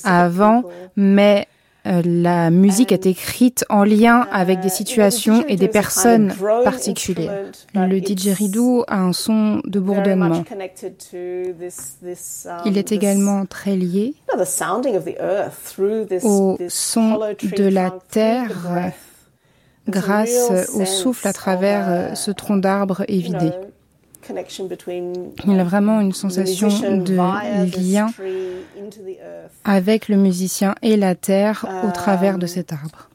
avant, 0.03 0.63
mais 0.95 1.47
euh, 1.47 1.56
la 2.03 2.49
musique 2.49 2.91
est 2.91 3.05
écrite 3.05 3.65
en 3.69 3.83
lien 3.83 4.27
avec 4.31 4.59
des 4.59 4.69
situations 4.69 5.45
et 5.47 5.55
des 5.55 5.67
personnes 5.67 6.33
particulières. 6.63 7.51
Le 7.73 7.99
didgeridoo 7.99 8.83
a 8.87 8.99
un 8.99 9.13
son 9.13 9.61
de 9.65 9.79
bourdonnement. 9.79 10.43
Il 12.65 12.77
est 12.77 12.91
également 12.91 13.45
très 13.45 13.75
lié 13.75 14.13
au 16.23 16.57
son 16.67 17.19
de 17.41 17.67
la 17.67 17.91
terre 18.09 18.93
grâce 19.87 20.51
au 20.73 20.85
souffle 20.85 21.27
à 21.27 21.33
travers 21.33 21.89
euh, 21.89 22.13
ce 22.13 22.31
tronc 22.31 22.57
d'arbre 22.57 23.03
évidé. 23.07 23.51
Il 25.45 25.59
a 25.59 25.63
vraiment 25.63 26.01
une 26.01 26.13
sensation 26.13 26.69
de 26.69 27.15
lien 27.15 28.07
avec 29.63 30.09
le 30.09 30.17
musicien 30.17 30.75
et 30.81 30.97
la 30.97 31.15
terre 31.15 31.65
au 31.87 31.91
travers 31.91 32.37
de 32.37 32.45
um, 32.45 32.47
cet 32.47 32.73
arbre. 32.73 33.09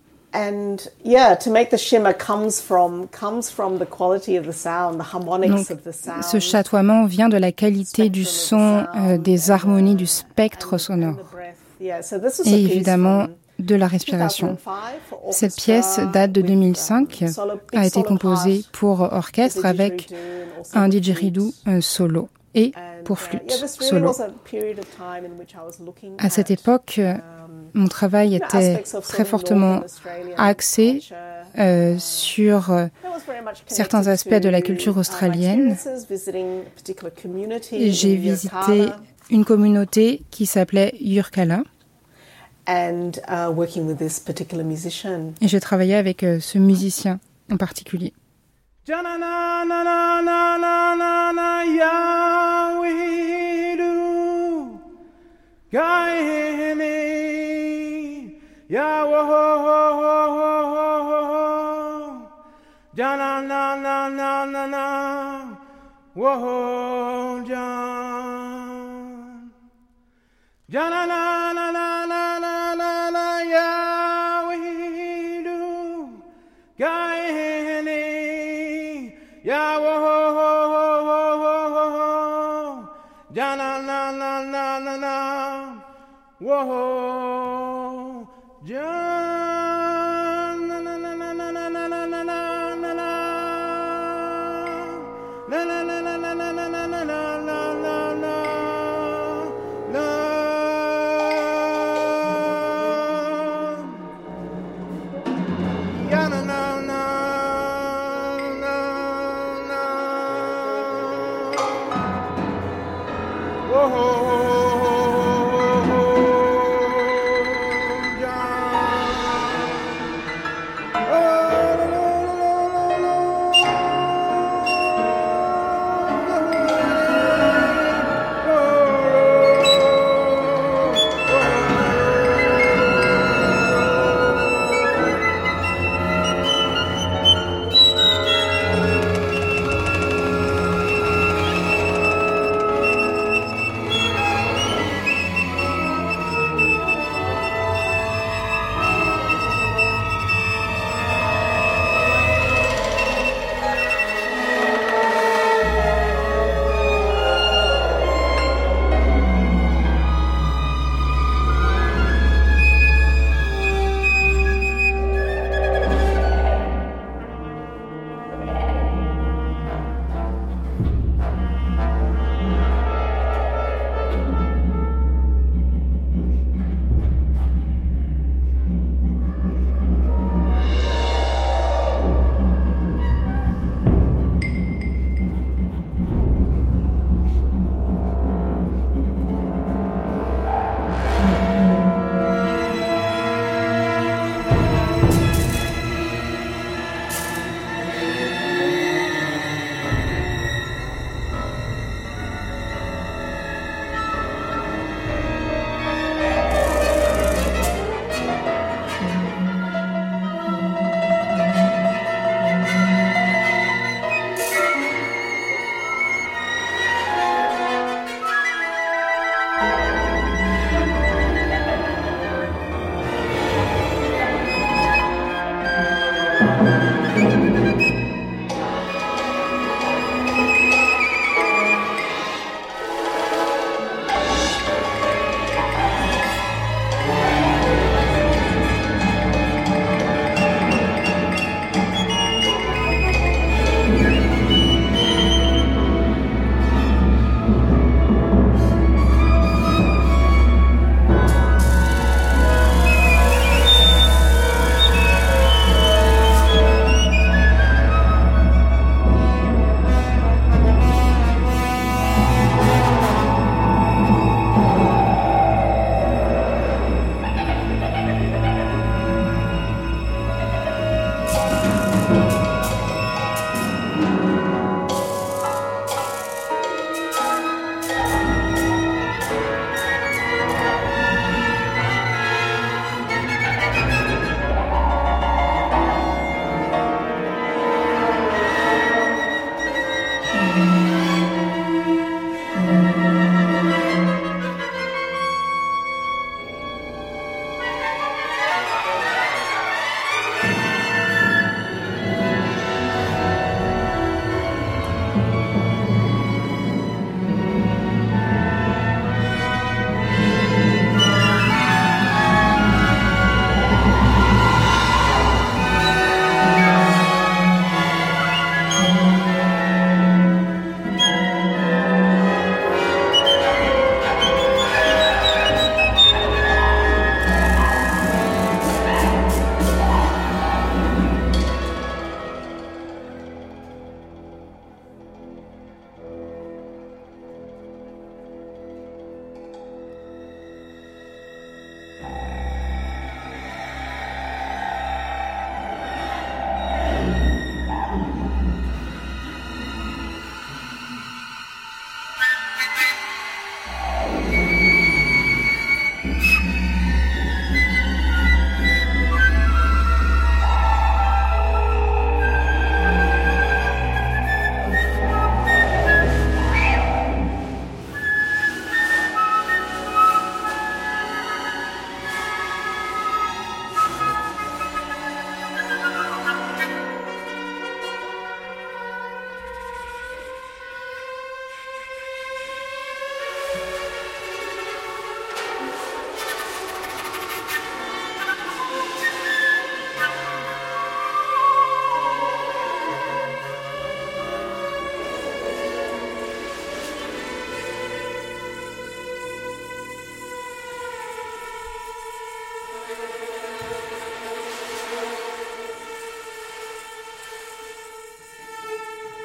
ce 6.23 6.39
chatoiement 6.39 7.05
vient 7.07 7.29
de 7.29 7.37
la 7.37 7.53
qualité 7.53 8.09
du 8.09 8.25
son, 8.25 8.87
euh, 8.97 9.19
des 9.19 9.51
harmonies 9.51 9.95
du 9.95 10.07
spectre 10.07 10.79
sonore. 10.79 11.17
Et 11.81 12.65
évidemment, 12.65 13.27
de 13.65 13.75
la 13.75 13.87
respiration. 13.87 14.57
Cette 15.31 15.57
pièce 15.57 16.01
date 16.13 16.33
de 16.33 16.43
2005, 16.43 17.25
a 17.75 17.87
été 17.87 18.03
composée 18.03 18.65
pour 18.73 19.01
orchestre 19.01 19.65
avec 19.65 20.13
un 20.75 20.89
didgeridoo 20.89 21.53
solo 21.81 22.29
et 22.55 22.73
pour 23.05 23.19
flûte 23.19 23.51
solo. 23.51 24.13
À 26.19 26.31
cette 26.31 26.51
époque, 26.51 27.01
mon 27.75 27.89
travail 27.89 28.35
était 28.35 28.83
très 29.03 29.25
fortement 29.25 29.81
axé 30.37 31.01
euh, 31.59 31.97
sur 31.99 32.71
certains 33.67 34.07
aspects 34.07 34.35
de 34.35 34.49
la 34.49 34.63
culture 34.63 34.97
australienne. 34.99 35.77
J'ai 37.71 38.17
visité 38.17 38.89
une 39.31 39.45
communauté 39.45 40.23
qui 40.31 40.47
s'appelait 40.47 40.95
Yurkala. 41.01 41.63
Et 45.41 45.49
j'ai 45.49 45.61
travaillé 45.61 45.95
avec 45.95 46.23
euh, 46.23 46.41
ce 46.41 46.59
musicien 46.59 47.19
en 47.51 47.57
particulier. 47.57 48.13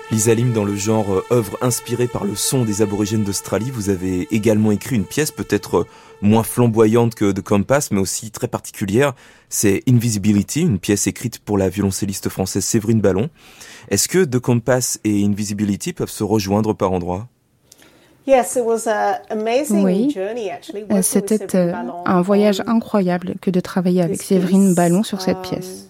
Lisa 0.10 0.34
Lim, 0.34 0.54
dans 0.54 0.64
le 0.64 0.76
genre 0.76 1.12
euh, 1.12 1.26
œuvre 1.32 1.58
inspirée 1.62 2.08
par 2.08 2.24
le 2.24 2.34
son 2.34 2.64
des 2.64 2.82
aborigènes 2.82 3.26
d'Australie, 3.26 3.72
vous 3.72 3.90
avez 3.90 4.26
également 4.32 4.72
écrit 4.72 4.96
une 4.96 5.04
pièce 5.04 5.32
peut-être 5.32 5.80
euh, 5.80 5.88
moins 6.22 6.44
flamboyante 6.44 7.14
que 7.14 7.30
The 7.30 7.42
Compass, 7.42 7.92
mais 7.92 8.00
aussi 8.00 8.32
très 8.32 8.48
particulière. 8.48 9.14
C'est 9.50 9.84
Invisibility, 9.86 10.62
une 10.62 10.80
pièce 10.80 11.08
écrite 11.08 11.40
pour 11.40 11.58
la 11.58 11.68
violoncelliste 11.68 12.30
française 12.30 12.64
Séverine 12.64 13.02
Ballon. 13.02 13.30
Est-ce 13.90 14.08
que 14.08 14.24
The 14.24 14.40
Compass 14.40 14.98
et 15.04 15.26
Invisibility 15.26 15.92
peuvent 15.92 16.10
se 16.10 16.24
rejoindre 16.24 16.74
par 16.74 16.94
endroits? 16.94 17.28
Oui, 18.28 20.16
c'était 21.02 21.74
un 22.06 22.22
voyage 22.22 22.62
incroyable 22.66 23.36
que 23.42 23.52
de 23.52 23.60
travailler 23.60 24.02
avec 24.02 24.22
Séverine 24.22 24.74
Ballon 24.74 25.04
sur 25.04 25.22
cette 25.22 25.38
um, 25.38 25.44
pièce. 25.44 25.90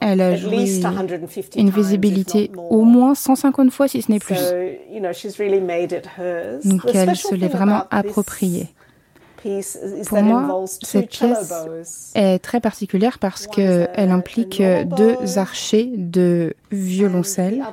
Elle 0.00 0.20
a 0.20 0.36
joué 0.36 0.66
Invisibility 1.56 2.50
au 2.56 2.82
moins 2.82 3.14
150 3.14 3.70
fois, 3.70 3.88
si 3.88 4.02
ce 4.02 4.10
n'est 4.10 4.18
plus. 4.18 4.36
Donc 6.64 6.82
elle 6.94 7.16
se 7.16 7.34
l'est 7.34 7.48
vraiment 7.48 7.84
appropriée. 7.90 8.68
Pour 10.06 10.22
moi, 10.22 10.64
cette 10.82 11.08
pièce 11.08 12.12
est 12.14 12.38
très 12.38 12.60
particulière 12.60 13.18
parce 13.18 13.46
qu'elle 13.46 14.10
implique 14.10 14.62
deux 14.86 15.38
archers 15.38 15.90
de 15.96 16.54
violoncelle. 16.70 17.64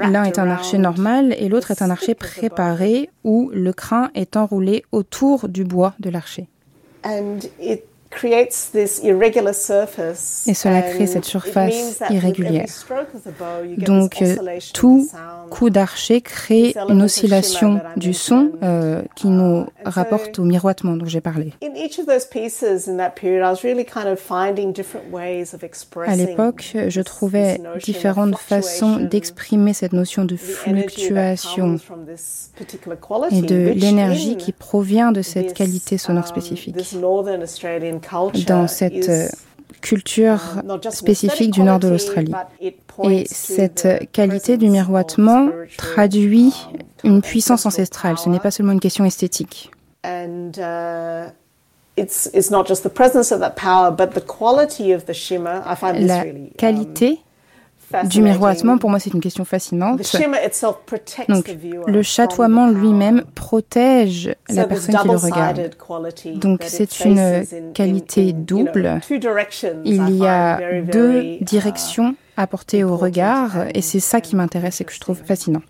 L'un 0.00 0.24
est 0.24 0.38
un 0.38 0.50
archer 0.50 0.78
normal 0.78 1.34
et 1.38 1.48
l'autre 1.48 1.70
est 1.70 1.82
un 1.82 1.90
archer 1.90 2.14
préparé 2.14 3.10
où 3.24 3.50
le 3.52 3.72
crin 3.72 4.10
est 4.14 4.36
enroulé 4.36 4.84
autour 4.92 5.48
du 5.48 5.64
bois 5.64 5.94
de 6.00 6.10
l'archer. 6.10 6.48
Et 10.46 10.54
cela 10.54 10.82
crée 10.82 11.06
cette 11.06 11.24
surface 11.24 12.00
irrégulière. 12.10 12.66
Donc 13.78 14.20
euh, 14.22 14.36
tout 14.74 15.08
coup 15.50 15.70
d'archer 15.70 16.20
crée 16.20 16.74
une 16.88 17.02
oscillation 17.02 17.80
du 17.96 18.12
son 18.12 18.52
euh, 18.62 19.02
qui 19.14 19.28
nous 19.28 19.66
rapporte 19.84 20.38
au 20.38 20.44
miroitement 20.44 20.96
dont 20.96 21.06
j'ai 21.06 21.20
parlé. 21.20 21.52
À 26.06 26.16
l'époque, 26.16 26.76
je 26.88 27.00
trouvais 27.00 27.60
différentes 27.82 28.36
façons 28.36 28.96
d'exprimer 28.96 29.72
cette 29.72 29.92
notion 29.92 30.24
de 30.24 30.36
fluctuation 30.36 31.76
et 33.30 33.42
de 33.42 33.70
l'énergie 33.70 34.36
qui 34.36 34.52
provient 34.52 35.12
de 35.12 35.22
cette 35.22 35.54
qualité 35.54 35.96
sonore 35.96 36.24
um, 36.24 36.28
spécifique 36.28 36.76
dans 38.46 38.66
cette 38.66 39.08
euh, 39.08 39.26
culture 39.80 40.40
spécifique 40.90 41.52
du 41.52 41.62
nord 41.62 41.78
de 41.78 41.88
l'Australie. 41.88 42.32
Et 43.04 43.24
cette 43.26 44.10
qualité 44.12 44.56
du 44.56 44.68
miroitement 44.68 45.48
traduit 45.76 46.52
une 47.04 47.22
puissance 47.22 47.66
ancestrale. 47.66 48.18
Ce 48.18 48.28
n'est 48.28 48.40
pas 48.40 48.50
seulement 48.50 48.72
une 48.72 48.80
question 48.80 49.04
esthétique. 49.04 49.70
La 56.06 56.24
qualité 56.56 57.20
du 58.04 58.22
miroitement, 58.22 58.78
pour 58.78 58.90
moi, 58.90 58.98
c'est 58.98 59.12
une 59.12 59.20
question 59.20 59.44
fascinante. 59.44 60.00
Donc, 61.28 61.56
le 61.86 62.02
chatoiement 62.02 62.68
lui-même 62.68 63.24
protège 63.34 64.34
la 64.48 64.66
personne 64.66 64.96
qui 64.96 65.08
le 65.08 65.16
regarde. 65.16 65.70
Donc, 66.36 66.64
c'est 66.66 67.04
une 67.04 67.72
qualité 67.74 68.32
double. 68.32 69.00
Il 69.84 70.16
y 70.16 70.26
a 70.26 70.82
deux 70.82 71.22
uh, 71.22 71.44
directions 71.44 72.14
apportées 72.36 72.84
au 72.84 72.96
regard, 72.96 73.66
et 73.74 73.82
c'est 73.82 74.00
ça 74.00 74.20
qui 74.20 74.36
m'intéresse 74.36 74.80
et 74.80 74.84
que 74.84 74.92
je 74.92 75.00
trouve 75.00 75.20
fascinant. 75.24 75.62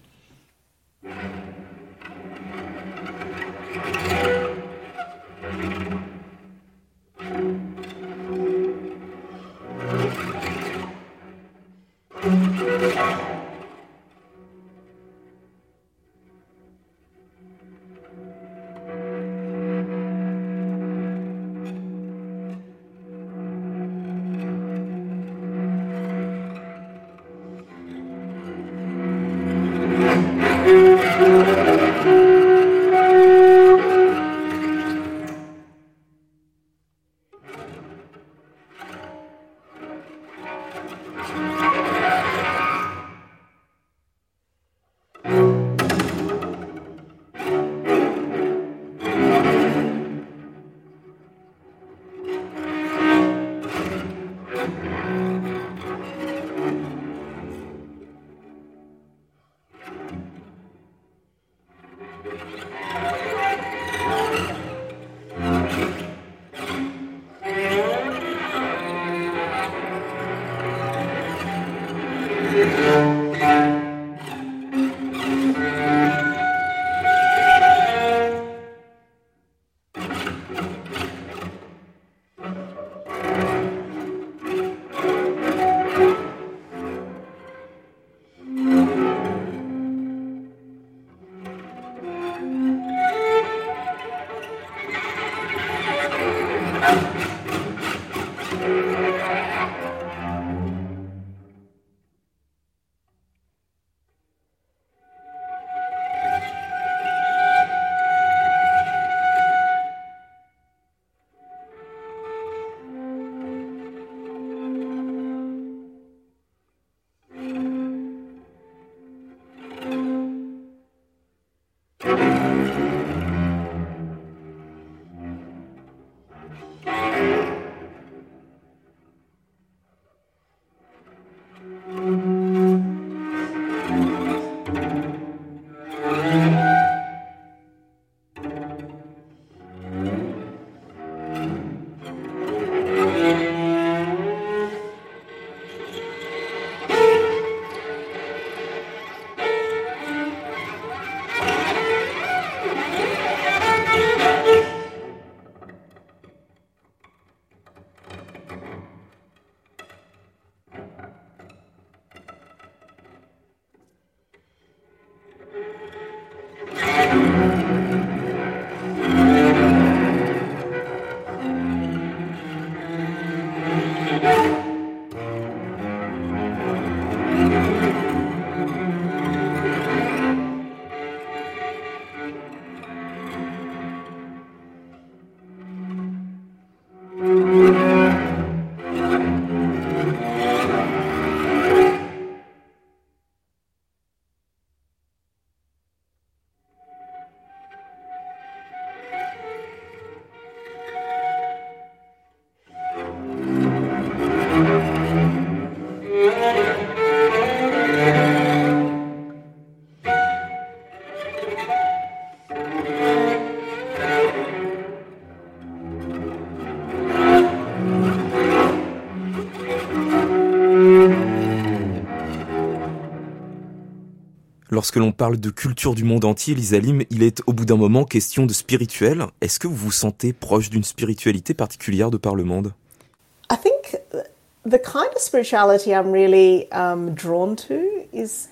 Lorsque 224.81 224.97
l'on 224.97 225.13
parle 225.13 225.37
de 225.37 225.51
culture 225.51 225.95
du 225.95 226.05
monde 226.05 226.25
entier, 226.25 226.55
Lisalim, 226.55 227.03
il 227.11 227.23
est 227.23 227.43
au 227.47 227.53
bout 227.53 227.67
d'un 227.67 227.77
moment 227.77 228.07
question 228.07 228.47
de 228.47 228.55
spirituel. 228.55 229.27
Est-ce 229.43 229.59
que 229.59 229.69
vous 229.69 229.77
vous 229.77 229.93
sentez 229.93 230.33
proche 230.33 230.71
d'une 230.71 230.85
spiritualité 230.85 231.53
particulière 231.53 232.11
de 232.11 232.17
par 232.17 232.35
le 232.35 232.45
monde? 232.45 232.73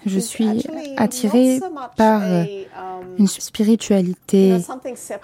Je 0.04 0.18
suis 0.18 0.66
attirée 0.98 1.60
par 1.96 2.22
um, 2.22 2.50
une 3.18 3.26
spiritualité 3.26 4.58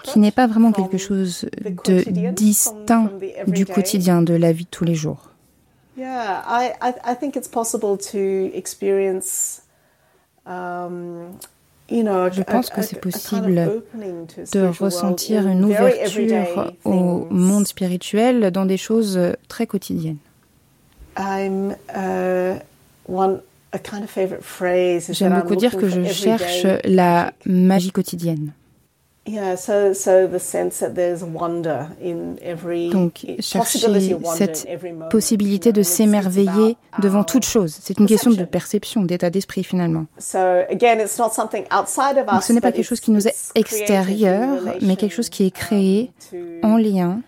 qui 0.05 0.17
n'est 0.17 0.31
pas 0.31 0.47
vraiment 0.47 0.71
quelque 0.71 0.97
chose 0.97 1.45
de 1.85 2.31
distinct 2.31 3.11
du 3.45 3.67
quotidien, 3.67 4.23
de 4.23 4.33
la 4.33 4.51
vie 4.51 4.63
de 4.63 4.69
tous 4.71 4.85
les 4.85 4.95
jours. 4.95 5.29
Je 10.47 12.43
pense 12.43 12.69
que 12.69 12.81
c'est 12.81 12.99
possible 12.99 13.81
de 14.53 14.65
ressentir 14.79 15.47
une 15.47 15.65
ouverture 15.65 16.73
au 16.83 17.27
monde 17.29 17.67
spirituel 17.67 18.51
dans 18.51 18.65
des 18.65 18.77
choses 18.77 19.19
très 19.47 19.67
quotidiennes. 19.67 20.17
Uh, 21.17 22.55
J'aime 25.11 25.41
beaucoup 25.41 25.55
dire 25.55 25.77
que 25.77 25.87
je 25.87 26.03
cherche 26.03 26.65
la 26.83 27.33
magie 27.45 27.91
quotidienne. 27.91 28.51
Donc, 32.91 33.25
chercher 33.39 33.79
cette 34.35 34.67
possibilité 35.09 35.71
de 35.71 35.81
s'émerveiller 35.81 36.77
devant 36.99 37.23
toute 37.23 37.45
chose. 37.45 37.75
C'est 37.81 37.97
une 37.99 38.05
question 38.05 38.31
de 38.31 38.43
perception, 38.43 39.01
d'état 39.01 39.31
d'esprit 39.31 39.63
finalement. 39.63 40.05
Donc, 40.15 40.33
ce 42.43 42.53
n'est 42.53 42.61
pas 42.61 42.71
quelque 42.71 42.83
chose 42.83 42.99
qui 42.99 43.11
nous 43.11 43.27
est 43.27 43.35
extérieur, 43.55 44.59
mais 44.81 44.95
quelque 44.95 45.13
chose 45.13 45.29
qui 45.29 45.47
est 45.47 45.51
créé 45.51 46.11
en 46.61 46.77
lien 46.77 47.21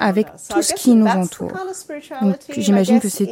avec 0.00 0.26
tout 0.50 0.62
ce 0.62 0.74
qui 0.74 0.94
nous 0.94 1.06
entoure. 1.06 1.52
Donc 2.20 2.36
j'imagine 2.56 3.00
que 3.00 3.08
c'est 3.08 3.30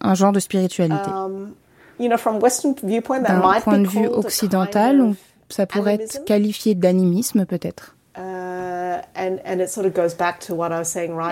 un 0.00 0.14
genre 0.14 0.32
de 0.32 0.40
spiritualité. 0.40 1.10
Um, 1.10 1.54
D'un 2.00 3.60
point 3.60 3.78
de 3.78 3.88
vue 3.88 4.06
occidental, 4.06 5.14
ça 5.48 5.66
pourrait 5.66 5.94
être 5.94 6.24
qualifié 6.24 6.74
d'animisme 6.74 7.46
peut-être. 7.46 7.96
Uh, 8.16 9.00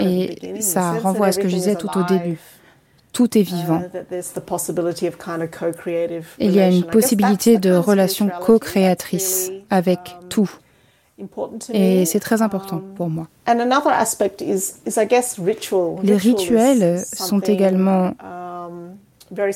Et 0.00 0.60
ça 0.60 0.92
renvoie 0.92 1.26
à 1.26 1.32
ce 1.32 1.38
que 1.38 1.48
je 1.48 1.54
disais 1.54 1.74
tout 1.74 1.90
au 1.98 2.02
début. 2.04 2.38
Tout 3.12 3.36
est 3.38 3.42
uh, 3.42 3.44
vivant. 3.44 3.82
Il 6.38 6.52
y 6.52 6.60
a 6.60 6.68
une 6.68 6.84
possibilité 6.84 7.58
de 7.58 7.72
relation 7.72 8.30
co-créatrice 8.40 9.50
avec 9.70 9.98
um, 9.98 10.28
tout. 10.28 10.50
Et 11.72 12.04
c'est 12.04 12.20
très 12.20 12.42
important 12.42 12.76
um, 12.76 12.94
pour 12.94 13.08
moi. 13.08 13.26
Les 16.02 16.16
rituels 16.16 17.04
sont 17.10 17.40
également 17.40 18.08
um, 18.08 18.35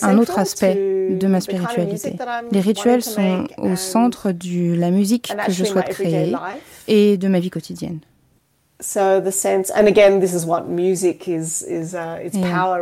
un 0.02 0.18
autre 0.18 0.38
aspect 0.38 0.74
de 1.10 1.26
ma 1.26 1.40
spiritualité. 1.40 2.16
Les 2.50 2.60
rituels 2.60 3.02
sont 3.02 3.46
au 3.58 3.76
centre 3.76 4.32
de 4.32 4.74
la 4.74 4.90
musique 4.90 5.32
que 5.46 5.52
je 5.52 5.64
souhaite 5.64 5.88
créer 5.88 6.34
et 6.88 7.16
de 7.16 7.28
ma 7.28 7.40
vie 7.40 7.50
quotidienne. 7.50 8.00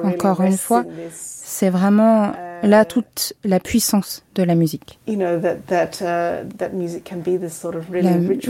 encore 0.04 0.40
une 0.42 0.56
fois, 0.56 0.84
c'est 1.12 1.70
vraiment 1.70 2.32
là 2.62 2.84
toute 2.84 3.34
la 3.44 3.60
puissance 3.60 4.24
de 4.34 4.42
la 4.42 4.54
musique. 4.54 4.98
la 5.06 5.16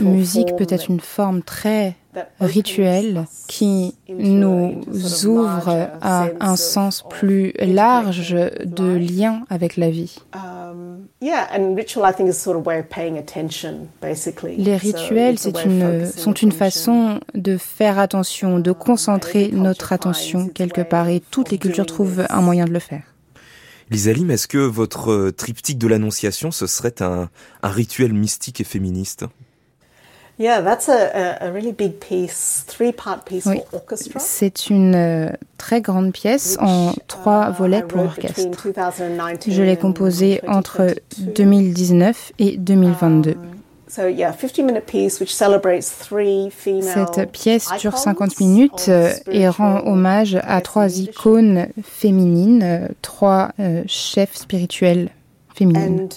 musique 0.01 0.55
peut 0.55 0.67
être 0.69 0.89
une 0.89 0.99
forme 0.99 1.41
très 1.41 1.95
rituelle 2.39 3.25
qui 3.47 3.95
nous 4.09 4.81
ouvre 5.25 5.89
à 6.01 6.27
un 6.39 6.55
sens 6.55 7.03
plus 7.09 7.53
large 7.59 8.35
de 8.65 8.95
lien 8.95 9.43
avec 9.49 9.77
la 9.77 9.89
vie. 9.89 10.17
Les 14.57 14.77
rituels 14.77 15.37
une, 15.65 16.05
sont 16.05 16.33
une 16.33 16.51
façon 16.51 17.19
de 17.33 17.57
faire 17.57 17.99
attention, 17.99 18.59
de 18.59 18.71
concentrer 18.71 19.49
notre 19.51 19.93
attention 19.93 20.47
quelque 20.47 20.81
part 20.81 21.09
et 21.09 21.21
toutes 21.31 21.51
les 21.51 21.57
cultures 21.57 21.85
trouvent 21.85 22.25
un 22.29 22.41
moyen 22.41 22.65
de 22.65 22.71
le 22.71 22.79
faire. 22.79 23.03
Lisalim, 23.91 24.29
est-ce 24.29 24.47
que 24.47 24.57
votre 24.57 25.11
euh, 25.11 25.31
triptyque 25.31 25.77
de 25.79 25.87
l'Annonciation, 25.87 26.51
ce 26.51 26.67
serait 26.67 27.01
un, 27.01 27.29
un 27.63 27.69
rituel 27.69 28.13
mystique 28.13 28.61
et 28.61 28.63
féministe? 28.63 29.25
C'est 34.19 34.69
une 34.69 34.95
euh, 34.95 35.29
très 35.57 35.81
grande 35.81 36.13
pièce 36.13 36.57
en 36.61 36.93
trois 37.07 37.49
uh, 37.49 37.53
volets 37.53 37.83
pour 37.83 38.03
orchestre. 38.03 38.69
Je 39.47 39.63
l'ai 39.63 39.75
composée 39.75 40.39
entre 40.47 40.95
2019 41.35 42.31
et 42.39 42.57
2022. 42.57 43.35
Cette 46.81 47.31
pièce 47.31 47.69
dure 47.79 47.97
50 47.97 48.39
minutes 48.39 48.85
euh, 48.89 49.11
et 49.31 49.49
rend 49.49 49.81
hommage 49.87 50.37
à 50.43 50.61
trois 50.61 50.99
icônes 50.99 51.69
féminines, 51.81 52.61
euh, 52.63 52.87
trois 53.01 53.49
euh, 53.59 53.81
chefs 53.87 54.35
spirituels 54.35 55.09
féminines. 55.55 56.07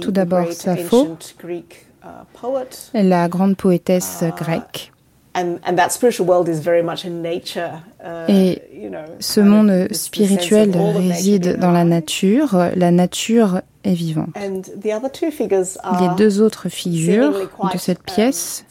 Tout 0.00 0.10
d'abord 0.10 0.52
Sappho, 0.52 1.16
la 2.92 3.28
grande 3.28 3.56
poétesse 3.56 4.22
uh, 4.22 4.32
grecque. 4.36 4.92
Et 8.28 8.62
ce 9.20 9.40
monde 9.40 9.88
spirituel 9.92 10.70
réside 10.76 11.58
dans 11.58 11.72
la 11.72 11.84
nature. 11.84 12.70
La 12.74 12.90
nature 12.90 13.60
est 13.84 13.94
vivante. 13.94 14.34
Les 14.84 16.08
deux 16.16 16.40
autres 16.42 16.68
figures 16.68 17.32
de 17.72 17.78
cette 17.78 17.98
um, 18.00 18.14
pièce 18.14 18.64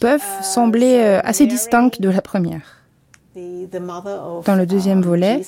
peuvent 0.00 0.20
uh, 0.20 0.44
sembler 0.44 1.00
euh, 1.00 1.20
assez 1.24 1.46
distinctes 1.46 2.00
de 2.00 2.08
la 2.08 2.22
première. 2.22 2.82
Dans 3.34 4.56
le 4.56 4.66
deuxième 4.66 4.98
um, 4.98 5.04
volet, 5.04 5.40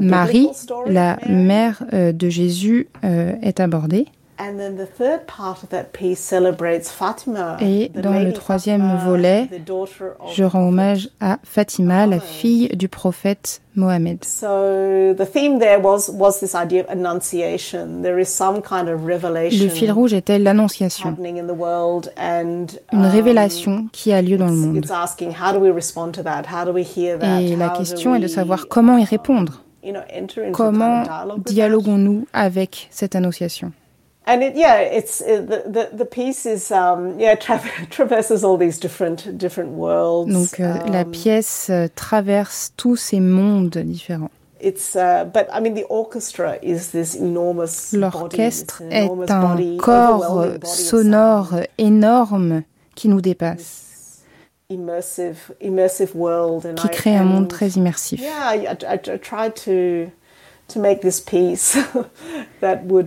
Marie, 0.00 0.50
la 0.86 1.18
mère 1.28 1.82
euh, 1.92 2.12
de 2.12 2.28
Jésus, 2.28 2.88
euh, 3.04 3.34
est 3.42 3.60
abordée. 3.60 4.06
Et 7.60 7.90
dans 7.94 8.18
le 8.18 8.32
troisième 8.32 8.98
volet, 9.04 9.48
je 10.32 10.44
rends 10.44 10.68
hommage 10.68 11.08
à 11.20 11.38
Fatima, 11.44 12.06
la 12.06 12.20
fille 12.20 12.68
du 12.68 12.88
prophète 12.88 13.62
Mohammed. 13.76 14.18
Le 14.42 15.14
fil 19.68 19.92
rouge 19.92 20.14
était 20.14 20.38
l'annonciation, 20.38 21.16
une 21.18 22.66
révélation 22.92 23.88
qui 23.92 24.12
a 24.12 24.22
lieu 24.22 24.36
dans 24.36 24.46
le 24.46 24.54
monde. 24.54 24.86
Et 27.40 27.56
la 27.56 27.68
question 27.70 28.14
est 28.14 28.20
de 28.20 28.28
savoir 28.28 28.68
comment 28.68 28.98
y 28.98 29.04
répondre. 29.04 29.62
Comment 30.52 31.02
dialoguons-nous 31.44 32.26
avec 32.32 32.88
cette 32.90 33.14
annonciation? 33.16 33.72
And 34.26 34.42
it, 34.42 34.56
yeah, 34.56 34.78
it's 34.78 35.20
uh, 35.20 35.42
the, 35.42 35.90
the, 35.92 36.06
piece 36.06 36.46
is 36.46 36.70
um, 36.70 37.20
yeah 37.20 37.34
tra 37.34 37.60
traverses 37.90 38.42
all 38.42 38.56
these 38.56 38.78
different 38.78 39.36
different 39.36 39.72
worlds. 39.72 40.32
Donc 40.32 40.60
euh, 40.60 40.80
um, 40.80 40.92
la 40.92 41.04
pièce 41.04 41.68
euh, 41.68 41.88
traverse 41.94 42.72
tous 42.78 42.96
ces 42.96 43.20
mondes 43.20 43.76
différents. 43.76 44.30
It's, 44.60 44.96
uh, 44.96 45.26
but 45.26 45.46
I 45.52 45.60
mean 45.60 45.74
the 45.74 45.84
orchestra 45.90 46.56
is 46.62 46.92
this 46.92 47.14
enormous. 47.14 47.92
L'orchestre 47.92 48.82
est 48.90 49.10
un 49.30 49.76
corps 49.76 50.46
sonore 50.64 51.60
énorme 51.76 52.62
qui 52.94 53.08
nous 53.08 53.20
dépasse. 53.20 54.22
Immersive, 54.70 55.52
immersive 55.60 56.14
world 56.14 56.64
and 56.64 56.76
qui 56.76 56.88
crée 56.88 57.14
un 57.14 57.24
monde 57.24 57.48
très 57.48 57.76
immersif. 57.76 58.22
Yeah, 58.22 58.54
I, 58.54 58.66
I, 58.70 58.94
I 58.94 59.18
tried 59.18 59.54
to 59.66 60.10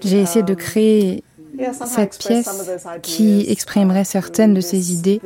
J'ai 0.04 0.22
essayé 0.22 0.44
de 0.44 0.54
um, 0.54 0.58
créer 0.58 1.24
cette 1.86 2.18
pièce 2.18 2.50
qui 3.02 3.46
exprimerait 3.50 4.04
certaines 4.04 4.54
de 4.54 4.62
ces 4.62 4.94
idées 4.94 5.22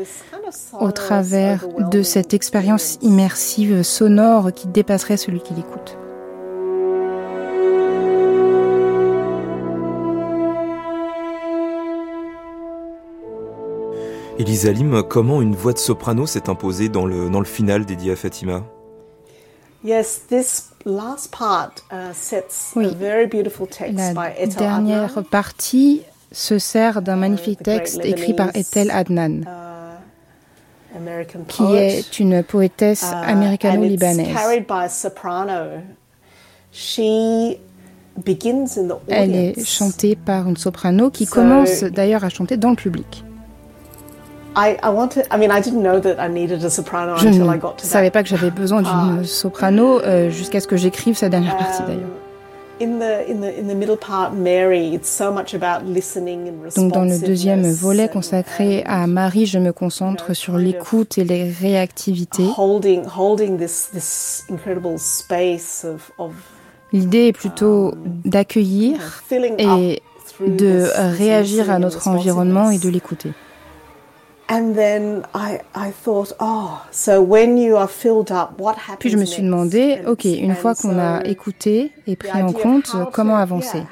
au 0.79 0.91
travers 0.91 1.67
de 1.67 2.03
cette 2.03 2.33
expérience 2.33 2.97
immersive 3.01 3.83
sonore 3.83 4.53
qui 4.53 4.67
dépasserait 4.67 5.17
celui 5.17 5.41
qui 5.41 5.53
l'écoute. 5.53 5.97
Elisa 14.39 14.71
Lim, 14.71 15.03
comment 15.03 15.41
une 15.41 15.55
voix 15.55 15.73
de 15.73 15.77
soprano 15.77 16.25
s'est 16.25 16.49
imposée 16.49 16.89
dans 16.89 17.05
le, 17.05 17.29
dans 17.29 17.39
le 17.39 17.45
final 17.45 17.85
dédié 17.85 18.13
à 18.13 18.15
Fatima? 18.15 18.63
Yes, 19.83 20.21
this 20.27 20.70
La 20.85 21.25
dernière 24.57 25.23
partie 25.29 26.01
se 26.31 26.57
sert 26.59 27.01
d'un 27.01 27.15
magnifique 27.15 27.61
texte 27.63 28.03
écrit 28.03 28.33
par 28.33 28.55
Ethel 28.55 28.89
Adnan, 28.91 29.41
qui 31.47 31.63
est 31.75 32.19
une 32.19 32.43
poétesse 32.43 33.03
américano-libanaise. 33.03 34.35
Elle 39.07 39.35
est 39.35 39.65
chantée 39.65 40.15
par 40.15 40.47
une 40.47 40.57
soprano 40.57 41.09
qui 41.09 41.25
commence 41.25 41.83
d'ailleurs 41.83 42.23
à 42.23 42.29
chanter 42.29 42.57
dans 42.57 42.71
le 42.71 42.75
public. 42.75 43.23
Je 47.77 47.85
ne 47.85 47.89
savais 47.89 48.11
pas 48.11 48.23
que 48.23 48.29
j'avais 48.29 48.51
besoin 48.51 48.81
d'une 48.81 49.23
soprano 49.23 50.01
euh, 50.01 50.29
jusqu'à 50.29 50.59
ce 50.59 50.67
que 50.67 50.75
j'écrive 50.75 51.15
sa 51.15 51.29
dernière 51.29 51.57
partie 51.57 51.83
d'ailleurs. 51.83 52.09
Donc 56.75 56.91
dans 56.91 57.03
le 57.03 57.25
deuxième 57.25 57.71
volet 57.71 58.09
consacré 58.09 58.83
à 58.87 59.05
Marie, 59.05 59.45
je 59.45 59.59
me 59.59 59.71
concentre 59.71 60.33
sur 60.33 60.57
l'écoute 60.57 61.17
et 61.19 61.23
les 61.23 61.43
réactivités. 61.49 62.47
L'idée 66.93 67.27
est 67.27 67.33
plutôt 67.33 67.91
um, 67.91 67.95
d'accueillir 68.25 69.23
et 69.31 70.01
de 70.45 70.87
réagir 71.17 71.69
à 71.69 71.79
notre 71.79 72.07
environnement 72.07 72.69
et 72.71 72.79
de 72.79 72.89
l'écouter. 72.89 73.31
Puis 78.99 79.09
je 79.09 79.17
me 79.17 79.25
suis 79.25 79.43
demandé, 79.43 80.01
ok, 80.05 80.25
une 80.25 80.55
fois 80.55 80.75
qu'on 80.75 80.99
a 80.99 81.23
écouté 81.25 81.91
et 82.05 82.15
pris 82.15 82.41
en 82.41 82.51
compte, 82.51 82.91
comment 83.13 83.37
avancer? 83.37 83.83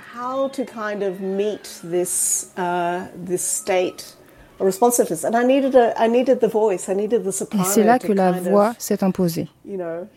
et 7.54 7.64
c'est 7.64 7.84
là 7.84 7.98
que 7.98 8.12
la 8.12 8.32
voix 8.34 8.74
s'est 8.78 9.04
imposée. 9.04 9.48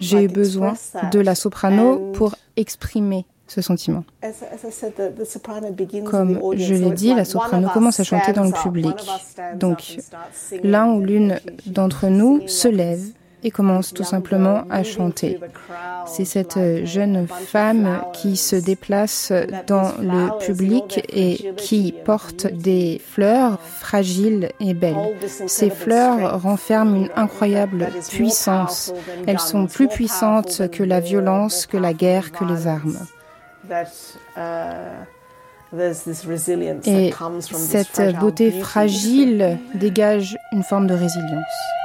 J'ai 0.01 0.25
eu 0.25 0.29
besoin 0.29 0.75
de 1.13 1.21
la 1.21 1.37
soprano 1.37 2.11
pour 2.13 2.35
exprimer 2.57 3.25
ce 3.53 3.61
sentiment. 3.61 4.05
Comme 6.05 6.41
je 6.57 6.75
l'ai 6.75 6.91
dit, 6.91 7.15
la 7.15 7.25
soprano 7.25 7.69
commence 7.69 8.01
à 8.01 8.05
chanter 8.05 8.33
dans 8.33 8.45
le 8.45 8.63
public. 8.63 8.97
Donc, 9.57 9.99
l'un 10.63 10.87
ou 10.93 11.01
l'une 11.01 11.39
d'entre 11.67 12.07
nous 12.07 12.47
se 12.47 12.69
lève 12.69 13.05
et 13.45 13.51
commence 13.51 13.93
tout 13.93 14.05
simplement 14.05 14.63
à 14.71 14.85
chanter. 14.85 15.41
C'est 16.07 16.25
cette 16.25 16.59
jeune 16.85 17.27
femme 17.27 18.03
qui 18.13 18.37
se 18.37 18.57
déplace 18.57 19.33
dans 19.67 19.93
le 20.01 20.39
public 20.39 21.05
et 21.13 21.53
qui 21.57 21.93
porte 22.05 22.47
des 22.47 23.01
fleurs 23.05 23.61
fragiles 23.61 24.51
et 24.61 24.75
belles. 24.75 25.17
Ces 25.47 25.71
fleurs 25.71 26.41
renferment 26.41 26.95
une 26.95 27.11
incroyable 27.17 27.89
puissance. 28.11 28.93
Elles 29.27 29.41
sont 29.41 29.67
plus 29.67 29.89
puissantes 29.89 30.69
que 30.71 30.85
la 30.85 31.01
violence, 31.01 31.67
que 31.67 31.77
la 31.77 31.93
guerre, 31.93 32.31
que 32.33 32.45
les 32.45 32.67
armes. 32.67 32.99
Et 36.85 37.13
cette 37.59 38.17
beauté 38.19 38.51
fragile 38.51 39.59
dégage 39.75 40.37
une 40.53 40.63
forme 40.63 40.87
de 40.87 40.95
résilience. 40.95 41.82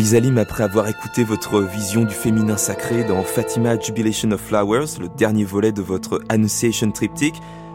Lisa 0.00 0.18
Lim, 0.18 0.38
après 0.38 0.64
avoir 0.64 0.88
écouté 0.88 1.24
votre 1.24 1.60
vision 1.60 2.04
du 2.04 2.14
féminin 2.14 2.56
sacré 2.56 3.04
dans 3.04 3.22
Fatima 3.22 3.78
Jubilation 3.78 4.30
of 4.30 4.40
Flowers, 4.40 4.98
le 4.98 5.08
dernier 5.18 5.44
volet 5.44 5.72
de 5.72 5.82
votre 5.82 6.22
Annunciation 6.30 6.90
triptyque, 6.90 7.34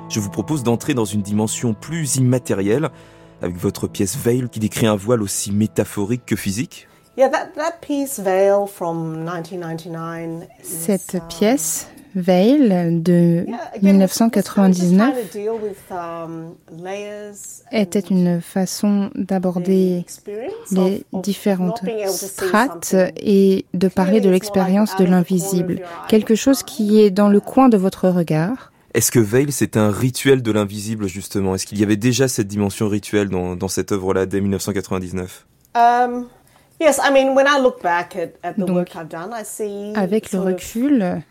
je 0.09 0.19
vous 0.19 0.31
propose 0.31 0.63
d'entrer 0.63 0.95
dans 0.95 1.05
une 1.05 1.21
dimension 1.21 1.75
plus 1.75 2.15
immatérielle 2.15 2.89
avec 3.43 3.57
votre 3.57 3.87
pièce 3.87 4.17
Veil 4.17 4.49
qui 4.51 4.59
décrit 4.59 4.87
un 4.87 4.95
voile 4.95 5.21
aussi 5.21 5.51
métaphorique 5.51 6.25
que 6.25 6.35
physique. 6.35 6.87
Cette 10.63 11.21
pièce 11.29 11.89
Veil 12.15 12.69
de 13.01 13.45
1999 13.81 15.35
était 17.73 17.99
une 17.99 18.39
façon 18.39 19.09
d'aborder 19.15 20.05
les 20.71 21.03
différentes 21.11 21.81
strates 22.07 22.95
et 23.17 23.65
de 23.73 23.87
parler 23.89 24.21
de 24.21 24.29
l'expérience 24.29 24.95
de 24.95 25.03
l'invisible, 25.03 25.81
quelque 26.07 26.35
chose 26.35 26.63
qui 26.63 27.01
est 27.01 27.11
dans 27.11 27.27
le 27.27 27.41
coin 27.41 27.67
de 27.67 27.75
votre 27.75 28.07
regard. 28.07 28.71
Est-ce 28.93 29.11
que 29.11 29.19
Veil, 29.19 29.51
c'est 29.51 29.75
un 29.75 29.91
rituel 29.91 30.41
de 30.41 30.53
l'invisible, 30.53 31.07
justement? 31.07 31.55
Est-ce 31.55 31.65
qu'il 31.65 31.81
y 31.81 31.83
avait 31.83 31.97
déjà 31.97 32.29
cette 32.29 32.47
dimension 32.47 32.87
rituelle 32.87 33.27
dans, 33.27 33.57
dans 33.57 33.67
cette 33.67 33.91
œuvre-là 33.91 34.25
dès 34.25 34.39
1999 34.39 35.45
um, 35.75 36.27
avec 39.95 40.31
le 40.31 40.39
recul, 40.39 41.21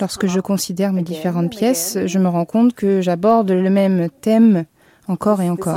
Lorsque 0.00 0.26
je 0.26 0.40
considère 0.40 0.92
mes 0.92 1.02
différentes 1.02 1.50
pièces, 1.50 1.98
je 2.04 2.18
me 2.18 2.28
rends 2.28 2.44
compte 2.44 2.74
que 2.74 3.00
j'aborde 3.00 3.50
le 3.50 3.70
même 3.70 4.08
thème 4.20 4.64
encore 5.08 5.40
et 5.42 5.50
encore. 5.50 5.76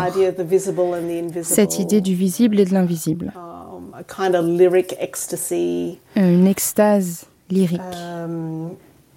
Cette 1.41 1.79
idée 1.79 2.01
du 2.01 2.13
visible 2.15 2.59
et 2.59 2.65
de 2.65 2.73
l'invisible. 2.73 3.33
Une 6.15 6.47
extase 6.47 7.25
lyrique. 7.49 7.81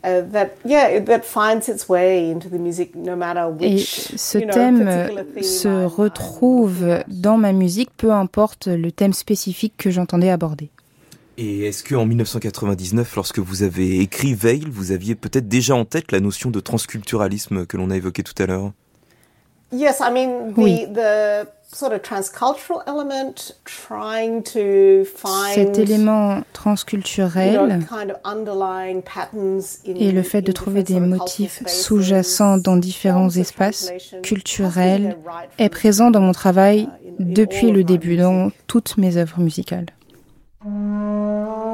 Et 0.04 0.22
ce 3.78 4.38
thème 4.38 5.08
se 5.42 5.84
retrouve 5.84 6.84
dans 7.08 7.36
ma 7.36 7.52
musique, 7.52 7.90
peu 7.96 8.12
importe 8.12 8.68
le 8.68 8.92
thème 8.92 9.12
spécifique 9.12 9.74
que 9.76 9.90
j'entendais 9.90 10.30
aborder. 10.30 10.70
Et 11.38 11.66
est-ce 11.66 11.84
qu'en 11.84 12.06
1999, 12.06 13.14
lorsque 13.14 13.38
vous 13.38 13.62
avez 13.62 14.00
écrit 14.00 14.34
Veil, 14.34 14.64
vous 14.70 14.92
aviez 14.92 15.14
peut-être 15.14 15.48
déjà 15.48 15.74
en 15.74 15.84
tête 15.84 16.10
la 16.12 16.20
notion 16.20 16.50
de 16.50 16.60
transculturalisme 16.60 17.66
que 17.66 17.76
l'on 17.76 17.90
a 17.90 17.96
évoquée 17.96 18.22
tout 18.22 18.40
à 18.42 18.46
l'heure? 18.46 18.72
Yes, 19.72 20.00
I 20.00 20.12
mean 20.12 20.54
the, 20.54 20.94
the 20.94 21.48
sort 21.72 21.92
of 21.92 22.00
transcultural 22.02 22.82
element, 22.86 23.52
trying 23.64 24.42
to 24.44 25.04
find 25.04 25.54
cet 25.54 25.78
élément 25.78 26.42
transculturel 26.52 27.84
et 29.86 30.12
le 30.12 30.22
fait 30.22 30.42
de 30.42 30.52
trouver 30.52 30.84
des 30.84 31.00
motifs 31.00 31.62
sous-jacents 31.66 32.58
dans 32.58 32.76
différents 32.76 33.30
espaces 33.30 33.92
culturels 34.22 35.16
est 35.58 35.68
présent 35.68 36.12
dans 36.12 36.20
mon 36.20 36.32
travail 36.32 36.88
uh, 37.04 37.12
depuis 37.18 37.72
le 37.72 37.82
début, 37.82 38.16
dans 38.16 38.50
toutes 38.68 38.96
mes 38.98 39.16
œuvres 39.16 39.40
musicales. 39.40 39.86
Música 40.66 41.65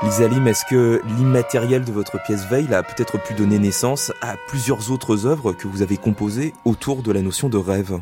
Lisalim, 0.00 0.46
est-ce 0.46 0.64
que 0.64 1.02
l'immatériel 1.18 1.84
de 1.84 1.90
votre 1.90 2.22
pièce 2.22 2.46
Veil 2.46 2.72
a 2.72 2.84
peut-être 2.84 3.20
pu 3.20 3.34
donner 3.34 3.58
naissance 3.58 4.12
à 4.22 4.36
plusieurs 4.46 4.92
autres 4.92 5.26
œuvres 5.26 5.52
que 5.52 5.66
vous 5.66 5.82
avez 5.82 5.96
composées 5.96 6.54
autour 6.64 7.02
de 7.02 7.10
la 7.10 7.20
notion 7.20 7.48
de 7.48 7.58
rêve? 7.58 7.98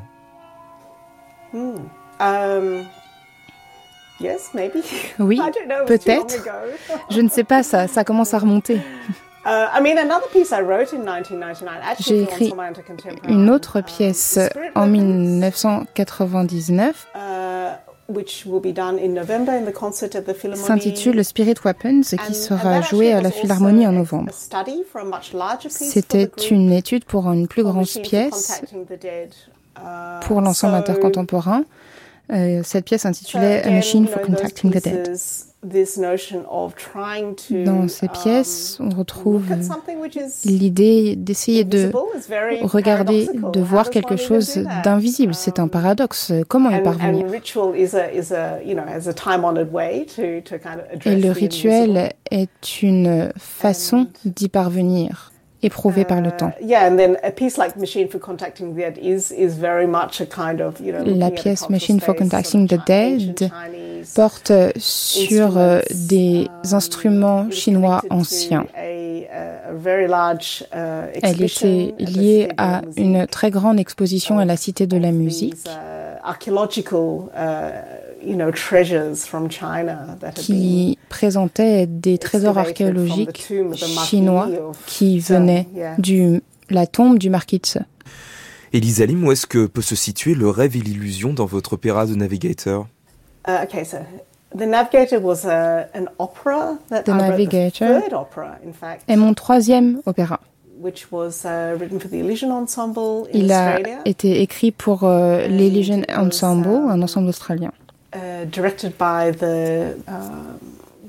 Hmm. 1.55 1.77
um, 2.21 2.85
Oui, 5.19 5.41
peut-être. 5.87 6.47
Je 7.11 7.23
ne 7.23 7.31
sais 7.31 7.45
pas, 7.45 7.63
ça, 7.63 7.89
ça 7.89 8.05
commence 8.05 8.35
à 8.35 8.41
remonter. 8.41 8.79
J'ai 12.01 12.23
écrit 12.23 12.53
une 13.29 13.49
autre 13.49 13.81
pièce 13.81 14.39
en 14.75 14.87
1999 14.87 17.07
s'intitule 20.55 21.25
Spirit 21.25 21.55
Weapons 21.65 22.03
qui 22.27 22.35
sera 22.35 22.81
joué 22.81 23.13
à 23.13 23.21
la 23.21 23.31
Philharmonie 23.31 23.87
en 23.87 23.93
novembre. 23.93 24.33
C'était 25.69 26.31
une 26.51 26.73
étude 26.73 27.05
pour 27.05 27.31
une 27.31 27.49
plus 27.49 27.63
grande 27.63 27.87
pièce 28.03 28.63
uh, 28.73 29.81
pour 30.27 30.41
l'ensemble 30.41 30.75
intercontemporain. 30.75 31.65
Euh, 32.33 32.63
cette 32.65 32.85
pièce 32.85 33.07
intitulée 33.07 33.63
A 33.65 33.71
Machine 33.71 34.07
for 34.07 34.21
Contacting 34.23 34.71
the 34.71 34.83
Dead. 34.83 35.17
Dans 37.65 37.89
ces 37.89 38.09
pièces, 38.09 38.79
on 38.81 38.91
retrouve 38.91 39.47
l'idée 40.45 41.17
d'essayer 41.17 41.65
de 41.65 41.91
regarder, 42.63 43.29
de 43.53 43.61
voir 43.61 43.91
quelque 43.91 44.17
chose 44.17 44.59
d'invisible? 44.85 45.35
C'est 45.35 45.59
un 45.59 45.69
paradoxe. 45.69 46.33
Comment 46.49 46.71
y 46.71 46.83
parvenir? 46.83 47.27
Et 51.05 51.17
le 51.17 51.31
rituel 51.31 52.13
est 52.31 52.83
une 52.83 53.33
façon 53.37 54.07
d'y 54.25 54.49
parvenir 54.49 55.33
éprouvé 55.63 56.05
par 56.05 56.21
le 56.21 56.31
temps. 56.31 56.53
La 61.05 61.31
pièce 61.31 61.71
Machine 61.71 62.01
for 62.01 62.15
Contacting 62.15 62.69
the 62.69 62.79
Dead 62.87 63.51
porte 64.15 64.53
sur 64.77 65.59
euh, 65.59 65.81
des 65.91 66.49
instruments 66.73 67.51
chinois 67.51 68.03
anciens. 68.11 68.67
Elle 71.23 71.43
était 71.43 71.95
liée 71.99 72.49
à 72.57 72.83
une 72.97 73.27
très 73.27 73.51
grande 73.51 73.81
exposition 73.81 74.39
à 74.39 74.45
la 74.45 74.57
Cité 74.57 74.87
de 74.87 74.97
la 74.97 75.11
musique 75.13 75.67
qui 80.35 80.99
présentait 81.09 81.87
des 81.87 82.19
trésors 82.19 82.59
archéologiques 82.59 83.53
chinois 84.05 84.49
qui 84.87 85.21
venaient 85.21 85.67
de 85.99 86.43
la 86.71 86.87
tombe 86.87 87.19
du 87.19 87.31
marquis 87.31 87.59
de 87.59 87.81
Elisa 88.73 89.07
Lim, 89.07 89.25
où 89.25 89.33
est-ce 89.33 89.47
que 89.47 89.67
peut 89.67 89.83
se 89.83 89.95
situer 89.95 90.35
le 90.35 90.51
rêve 90.51 90.77
et 90.77 90.81
l'illusion 90.81 91.33
dans 91.33 91.47
votre 91.47 91.75
opéra 91.75 92.07
The 92.07 92.17
Navigator 92.17 92.87
uh, 93.49 93.65
The 94.57 94.63
Navigator 94.67 95.21
was 95.23 95.47
an 95.47 96.07
opera 96.19 96.79
that 96.91 97.05
The 97.05 97.09
Navigator 97.11 98.03
est 99.09 99.17
mon 99.17 99.35
troisième 99.35 100.01
opéra. 100.07 100.41
Which 100.79 101.11
was, 101.11 101.45
uh, 101.45 101.77
written 101.79 101.99
for 101.99 102.09
the 102.11 102.17
Elysian 102.17 102.51
Ensemble 102.51 103.29
in 103.33 103.39
Il 103.39 103.53
a 103.53 103.79
été 104.05 104.43
écrit 104.43 104.73
pour 104.73 105.05
uh, 105.05 105.49
l'Elysian 105.49 106.03
Ensemble, 106.15 106.69
um, 106.69 106.91
un 106.91 107.03
ensemble 107.03 107.29
australien. 107.29 107.73
Uh, 108.17 108.47
directed 108.47 108.97
by 108.97 109.31
the, 109.31 109.95
uh, 110.09 110.59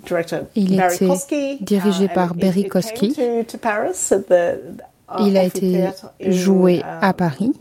director 0.06 0.46
Il 0.56 0.76
Barry 0.76 0.96
était 0.96 1.58
dirigé 1.62 2.06
uh, 2.06 2.10
par 2.10 2.34
Barry 2.34 2.68
Kosky. 2.68 3.16
Il 5.20 5.38
a 5.38 5.44
été 5.44 5.86
joué 6.20 6.82
à 6.84 7.14
Paris, 7.14 7.54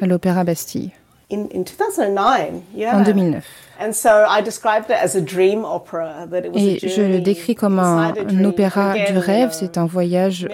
à 0.00 0.06
l'Opéra 0.06 0.42
Bastille, 0.42 0.90
in, 1.30 1.46
in 1.54 1.62
2009, 1.62 2.62
yeah. 2.74 2.96
en 2.96 3.04
2009. 3.04 3.44
And 3.80 3.92
so 3.92 4.26
I 4.28 4.40
described 4.40 4.90
it 4.90 4.96
as 4.96 5.14
a 5.14 5.20
dream 5.20 5.64
opera, 5.64 6.26
that 6.30 6.44
it 6.44 6.52
was 6.52 6.60
Et 6.60 6.88
je 6.88 7.02
le 7.02 7.20
décris 7.20 7.54
comme 7.54 7.78
un, 7.78 8.12
un 8.12 8.44
opéra 8.44 8.94
du 8.94 9.18
rêve, 9.18 9.50
c'est 9.52 9.78
un 9.78 9.86
voyage 9.86 10.48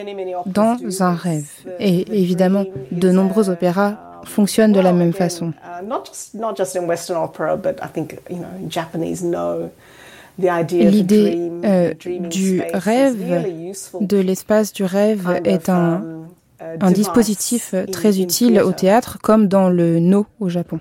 dans 0.44 0.76
un 1.00 1.14
rêve. 1.14 1.48
Et 1.80 2.04
évidemment, 2.12 2.66
de 2.90 3.10
nombreux 3.10 3.48
opéras 3.48 3.96
fonctionnent 4.26 4.72
de 4.72 4.80
la 4.80 4.92
même 4.92 5.12
façon. 5.12 5.52
L'idée 10.38 11.50
euh, 11.64 11.94
du 12.30 12.62
rêve, 12.72 13.16
de 14.00 14.16
l'espace 14.18 14.72
du 14.72 14.84
rêve, 14.84 15.40
est 15.44 15.68
un, 15.68 15.94
um, 15.94 16.26
un 16.80 16.90
dispositif 16.90 17.74
très 17.92 18.20
utile 18.20 18.60
au 18.60 18.72
théâtre, 18.72 19.18
comme 19.22 19.48
dans 19.48 19.68
le 19.68 20.00
No 20.00 20.26
au 20.40 20.48
Japon. 20.48 20.80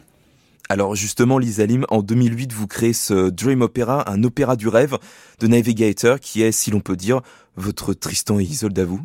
Alors 0.70 0.96
justement, 0.96 1.38
Lisa 1.38 1.66
Lim, 1.66 1.86
en 1.90 2.02
2008, 2.02 2.54
vous 2.54 2.68
créez 2.68 2.94
ce 2.94 3.30
Dream 3.30 3.62
Opera, 3.62 4.10
un 4.10 4.24
opéra 4.24 4.56
du 4.56 4.68
rêve 4.68 4.98
de 5.40 5.48
Navigator, 5.48 6.20
qui 6.20 6.42
est, 6.42 6.52
si 6.52 6.72
l'on 6.72 6.80
peut 6.80 6.96
dire, 6.96 7.22
votre 7.58 7.94
Tristan 7.94 8.40
et 8.40 8.44
Isolde 8.44 8.80
à 8.80 8.86
vous. 8.86 9.02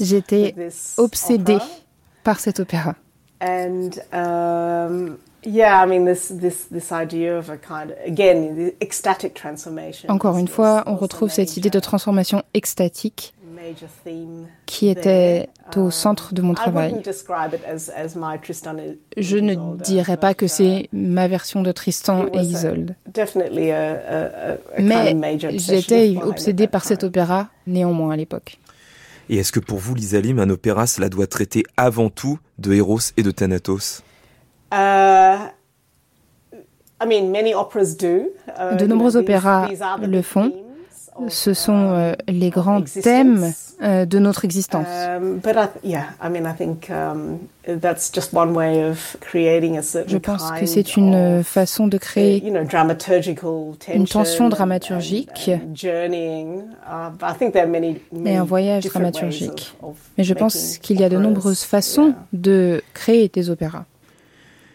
J'étais 0.00 0.54
obsédée 0.96 1.58
par 2.24 2.40
cet 2.40 2.60
opéra. 2.60 2.94
And 3.40 3.90
um, 4.12 5.18
encore 10.08 10.38
une 10.38 10.48
fois, 10.48 10.82
on 10.86 10.96
retrouve 10.96 11.30
cette 11.30 11.56
idée 11.56 11.70
de 11.70 11.78
transformation 11.78 12.42
extatique 12.52 13.34
qui 14.66 14.88
était 14.88 15.48
au 15.76 15.90
centre 15.90 16.34
de 16.34 16.42
mon 16.42 16.54
travail. 16.54 17.02
Je 19.16 19.36
ne 19.38 19.76
dirais 19.76 20.16
pas 20.16 20.34
que 20.34 20.46
c'est 20.46 20.88
ma 20.92 21.28
version 21.28 21.62
de 21.62 21.72
Tristan 21.72 22.26
et 22.32 22.38
Isolde. 22.38 22.94
Mais 24.78 25.38
j'étais 25.58 26.16
obsédée 26.22 26.66
par 26.66 26.84
cet 26.84 27.04
opéra 27.04 27.48
néanmoins 27.66 28.12
à 28.12 28.16
l'époque. 28.16 28.58
Et 29.28 29.38
est-ce 29.38 29.50
que 29.50 29.60
pour 29.60 29.78
vous, 29.78 29.94
Lisa 29.94 30.20
Lim, 30.20 30.38
un 30.38 30.50
opéra, 30.50 30.86
cela 30.86 31.08
doit 31.08 31.26
traiter 31.26 31.64
avant 31.76 32.10
tout 32.10 32.38
de 32.58 32.72
Eros 32.72 33.00
et 33.16 33.24
de 33.24 33.32
Thanatos? 33.32 34.04
Uh, 34.72 34.76
uh, 37.02 37.06
de 38.78 38.86
nombreux 38.86 39.16
opéras 39.16 39.68
le 40.00 40.22
font 40.22 40.52
ce 41.28 41.54
sont 41.54 41.90
euh, 41.90 42.14
les 42.28 42.50
grands 42.50 42.82
thèmes 42.82 43.52
euh, 43.82 44.04
de 44.06 44.18
notre 44.18 44.44
existence. 44.44 44.86
Je 50.06 50.16
pense 50.18 50.50
que 50.52 50.66
c'est 50.66 50.96
une 50.96 51.42
façon 51.44 51.86
de 51.86 51.98
créer 51.98 52.42
une 53.94 54.06
tension 54.06 54.48
dramaturgique 54.48 55.48
uh, 55.48 55.58
et 58.24 58.36
un 58.36 58.44
voyage 58.44 58.84
dramaturgique. 58.84 59.76
Mais 60.18 60.24
je 60.24 60.34
pense 60.34 60.78
qu'il 60.78 61.00
y 61.00 61.04
a 61.04 61.08
de 61.08 61.18
nombreuses 61.18 61.62
façons 61.64 62.14
de 62.32 62.82
créer 62.94 63.28
des 63.28 63.50
opéras. 63.50 63.84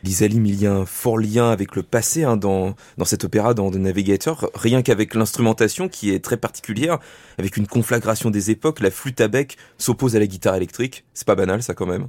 Lisa 0.04 0.28
Lim, 0.28 0.46
il 0.46 0.62
y 0.62 0.68
a 0.68 0.74
un 0.74 0.86
fort 0.86 1.18
lien 1.18 1.52
avec 1.52 1.76
le 1.76 1.84
passé 1.84 2.24
hein, 2.24 2.38
dans, 2.38 2.76
dans 2.98 3.06
cet 3.06 3.24
opéra, 3.24 3.54
dans 3.54 3.70
The 3.72 3.76
Navigator, 3.76 4.50
rien 4.56 4.82
qu'avec 4.82 5.14
l'instrumentation 5.14 5.90
qui 5.90 6.12
est 6.12 6.24
très 6.24 6.38
particulière, 6.38 7.00
avec 7.38 7.58
une 7.58 7.68
conflagration 7.68 8.30
des 8.32 8.52
époques, 8.52 8.80
la 8.80 8.92
flûte 8.92 9.22
à 9.22 9.28
bec 9.28 9.58
s'oppose 9.78 10.16
à 10.16 10.20
la 10.20 10.28
guitare 10.28 10.56
électrique. 10.56 11.06
C'est 11.14 11.28
pas 11.28 11.36
banal 11.36 11.62
ça 11.62 11.74
quand 11.74 11.86
même. 11.86 12.08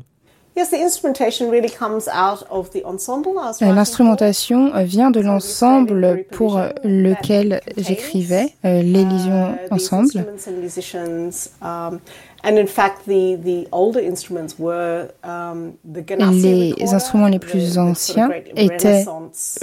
L'instrumentation 3.60 4.72
vient 4.84 5.10
de 5.10 5.20
l'ensemble 5.20 6.24
pour 6.30 6.60
lequel 6.84 7.62
j'écrivais, 7.78 8.54
euh, 8.66 8.82
l'Élysion 8.82 9.54
uh, 9.54 9.72
Ensemble. 9.72 10.26
Les 16.78 16.94
instruments 16.94 17.28
les 17.28 17.38
plus 17.38 17.78
anciens 17.78 18.30
étaient 18.56 19.04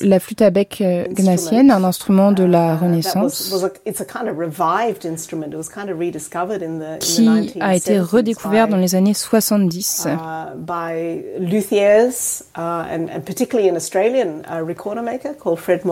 la 0.02 0.20
flûte 0.20 0.42
à 0.42 0.50
bec 0.50 0.80
euh, 0.82 1.06
gnatienne, 1.10 1.72
un 1.72 1.84
instrument 1.84 2.32
de 2.32 2.44
la 2.44 2.76
uh, 2.76 2.78
Renaissance, 2.78 3.54
qui 7.02 7.62
a 7.62 7.76
été 7.76 8.00
redécouvert 8.00 8.68
dans 8.68 8.78
les 8.78 8.96
années 8.96 9.14
70 9.14 10.08
uh, 10.08 10.10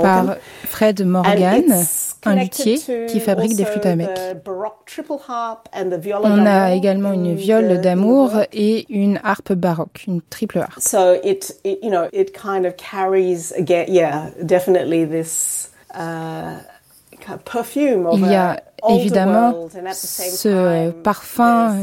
par 0.01 0.35
Fred 0.65 1.05
Morgan, 1.05 1.63
un 2.26 2.36
luthier 2.36 2.80
qui 3.07 3.20
fabrique 3.20 3.55
des 3.55 3.65
flûtes 3.65 3.86
à 3.86 3.95
bec. 3.95 4.09
On 6.24 6.45
a 6.45 6.74
également 6.74 7.13
une 7.13 7.36
viole 7.36 7.82
d'amour 7.82 8.32
et 8.53 8.86
une 8.89 9.20
harpe 9.24 9.53
baroque, 9.53 10.05
une 10.07 10.22
triple 10.22 10.59
harpe. 10.59 10.80
So 10.80 11.15
it, 11.24 11.55
it 11.63 11.80
you 11.84 11.89
know, 11.89 12.07
it 12.13 12.34
kind 12.34 12.65
of 12.65 12.76
carries 12.78 13.51
again, 13.57 13.86
yeah, 13.88 14.30
definitely 14.43 15.05
this 15.05 15.72
uh, 15.93 16.59
perfume 17.45 18.05
of 18.05 18.20
Il 18.20 18.28
y 18.28 18.36
a 18.36 18.61
évidemment 18.89 19.67
ce 19.93 20.91
parfum 20.91 21.75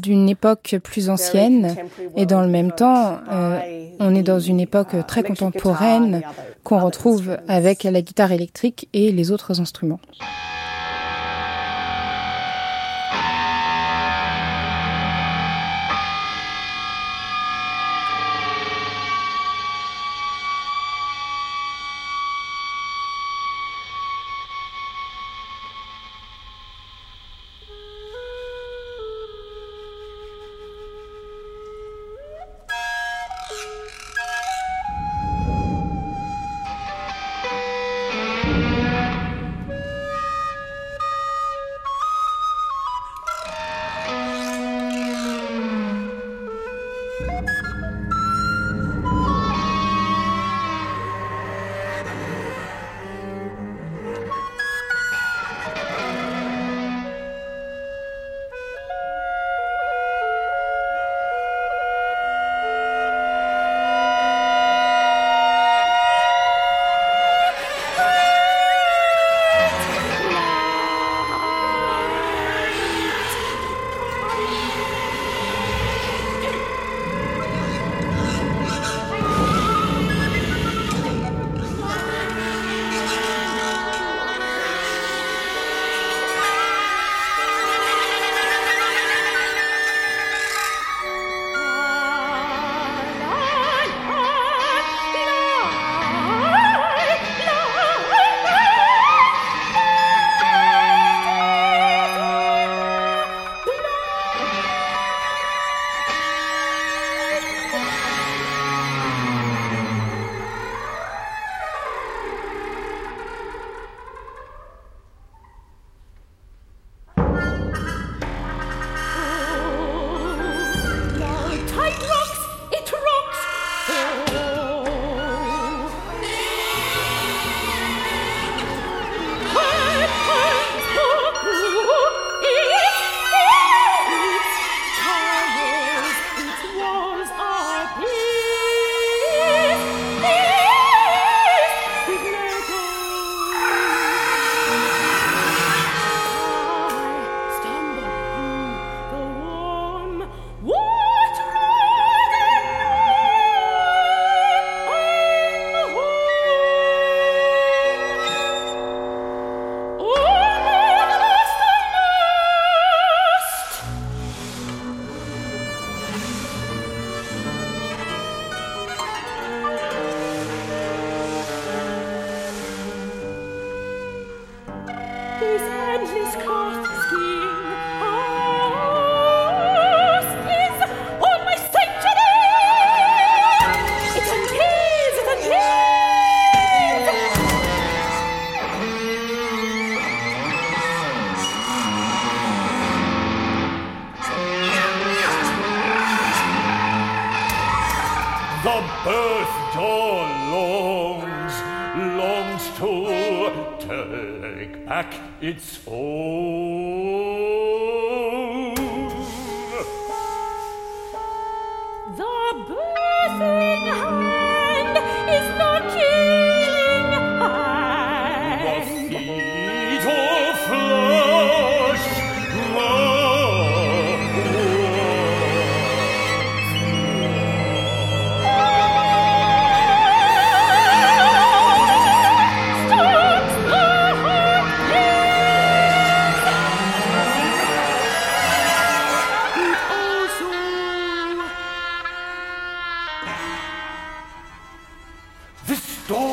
d'une 0.00 0.28
époque 0.28 0.76
plus 0.82 1.10
ancienne 1.10 1.74
et 2.16 2.26
dans 2.26 2.42
le 2.42 2.48
même 2.48 2.72
temps, 2.72 3.18
euh, 3.30 3.58
on 4.00 4.14
est 4.14 4.22
dans 4.22 4.40
une 4.40 4.60
époque 4.60 4.94
très 5.06 5.22
contemporaine 5.22 6.22
qu'on 6.62 6.78
retrouve 6.78 7.36
avec 7.48 7.84
la 7.84 8.00
guitare 8.02 8.32
électrique 8.32 8.88
et 8.92 9.12
les 9.12 9.30
autres 9.30 9.60
instruments. 9.60 10.00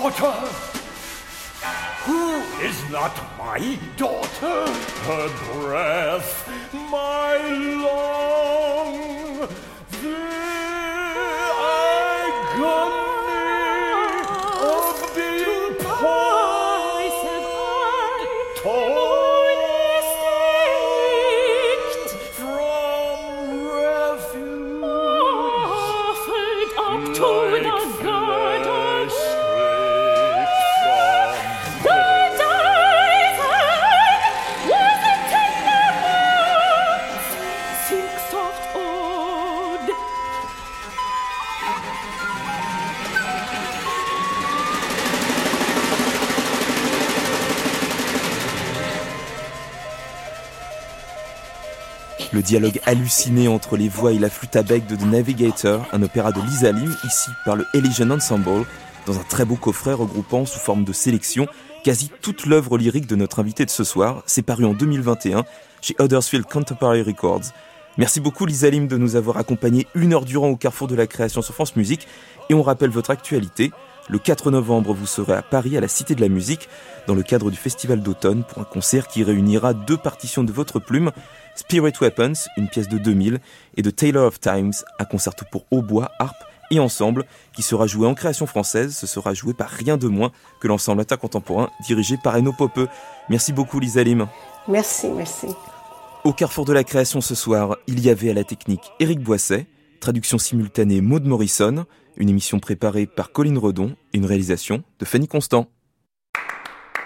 Daughter? 0.02 0.34
Who 2.06 2.42
is 2.66 2.90
not 2.90 3.16
my 3.38 3.78
daughter? 3.98 4.66
Her 5.06 5.30
breath, 5.54 6.50
my 6.90 7.38
lung, 7.86 9.48
Le 52.42 52.48
dialogue 52.48 52.82
halluciné 52.88 53.48
entre 53.48 53.78
les 53.78 53.88
voix 53.88 54.14
et 54.14 54.18
la 54.18 54.28
flûte 54.28 54.56
à 54.56 54.64
bec 54.64 54.88
de 54.88 54.96
The 54.96 55.06
Navigator, 55.06 55.86
un 55.94 56.02
opéra 56.02 56.32
de 56.32 56.42
Lisa 56.42 56.72
Lim, 56.72 56.92
ici 57.06 57.30
par 57.46 57.56
le 57.56 57.68
Elysian 57.76 58.10
Ensemble, 58.10 58.66
dans 59.06 59.16
un 59.16 59.24
très 59.30 59.46
beau 59.46 59.58
coffret 59.58 59.94
regroupant 59.94 60.48
sous 60.48 60.58
forme 60.58 60.84
de 60.84 60.92
sélection 60.92 61.46
quasi 61.84 62.10
toute 62.24 62.48
l'œuvre 62.48 62.80
lyrique 62.80 63.06
de 63.06 63.16
notre 63.16 63.42
invité 63.42 63.64
de 63.64 63.70
ce 63.70 63.84
soir. 63.84 64.24
C'est 64.26 64.42
paru 64.42 64.66
en 64.66 64.74
2021 64.74 65.46
chez 65.84 65.96
Huddersfield 66.00 66.48
Contemporary 66.48 67.04
Records. 67.04 67.44
Merci 68.00 68.20
beaucoup 68.20 68.48
Lisa 68.48 68.72
Lim 68.72 68.88
de 68.88 68.98
nous 68.98 69.16
avoir 69.16 69.38
accompagnés 69.38 69.86
une 69.94 70.12
heure 70.12 70.26
durant 70.26 70.50
au 70.50 70.56
carrefour 70.56 70.88
de 70.88 70.96
la 70.96 71.06
création 71.06 71.44
sur 71.44 71.54
France 71.54 71.76
Musique 71.76 72.08
et 72.50 72.56
on 72.56 72.64
rappelle 72.64 72.90
votre 72.90 73.12
actualité. 73.12 73.72
Le 74.10 74.20
4 74.20 74.52
novembre, 74.52 74.94
vous 74.94 75.06
serez 75.06 75.34
à 75.34 75.42
Paris 75.42 75.78
à 75.78 75.82
la 75.82 75.88
Cité 75.88 76.16
de 76.16 76.22
la 76.22 76.30
Musique 76.30 76.68
dans 77.08 77.14
le 77.14 77.24
cadre 77.24 77.52
du 77.52 77.58
Festival 77.58 78.02
d'automne 78.02 78.44
pour 78.44 78.60
un 78.60 78.66
concert 78.66 79.08
qui 79.08 79.24
réunira 79.24 79.74
deux 79.74 79.98
partitions 79.98 80.44
de 80.44 80.52
votre 80.52 80.80
plume, 80.80 81.12
Spirit 81.56 81.94
Weapons, 82.02 82.34
une 82.58 82.68
pièce 82.68 82.90
de 82.90 82.98
2000, 82.98 83.40
et 83.78 83.82
de 83.82 83.90
Taylor 83.90 84.28
of 84.28 84.40
Times, 84.40 84.74
un 85.00 85.06
concerto 85.06 85.46
pour 85.52 85.66
hautbois, 85.72 86.12
harpe 86.20 86.44
et 86.72 86.80
ensemble, 86.80 87.26
qui 87.54 87.62
sera 87.62 87.86
joué 87.86 88.08
en 88.08 88.14
création 88.14 88.48
française. 88.48 88.96
Ce 88.96 89.06
sera 89.06 89.34
joué 89.34 89.54
par 89.54 89.70
rien 89.70 89.98
de 89.98 90.08
moins 90.08 90.32
que 90.60 90.68
l'ensemble 90.68 91.02
Attaque 91.02 91.20
contemporain 91.20 91.70
dirigé 91.86 92.18
par 92.18 92.36
Eno 92.36 92.54
Popeux. 92.54 92.88
Merci 93.30 93.54
beaucoup 93.54 93.80
Lisa 93.80 94.04
Lim. 94.04 94.28
Merci, 94.68 95.10
merci. 95.10 95.48
Au 96.24 96.34
carrefour 96.34 96.66
de 96.66 96.74
la 96.74 96.84
création 96.84 97.20
ce 97.20 97.36
soir, 97.36 97.78
il 97.88 98.00
y 98.00 98.10
avait 98.10 98.30
à 98.30 98.34
la 98.34 98.44
technique 98.44 98.92
Éric 99.00 99.20
Boisset, 99.22 99.68
traduction 100.00 100.38
simultanée 100.38 101.02
Maud 101.02 101.26
Morrison, 101.26 101.86
une 102.18 102.30
émission 102.30 102.60
préparée 102.60 103.06
par 103.06 103.32
Colline 103.32 103.58
Redon 103.58 103.96
une 104.14 104.26
réalisation 104.26 104.84
de 105.00 105.06
Fanny 105.06 105.28
Constant. 105.28 105.68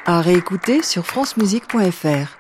À 0.05 0.21
réécouter 0.21 0.83
sur 0.83 1.05
francemusique.fr. 1.05 2.37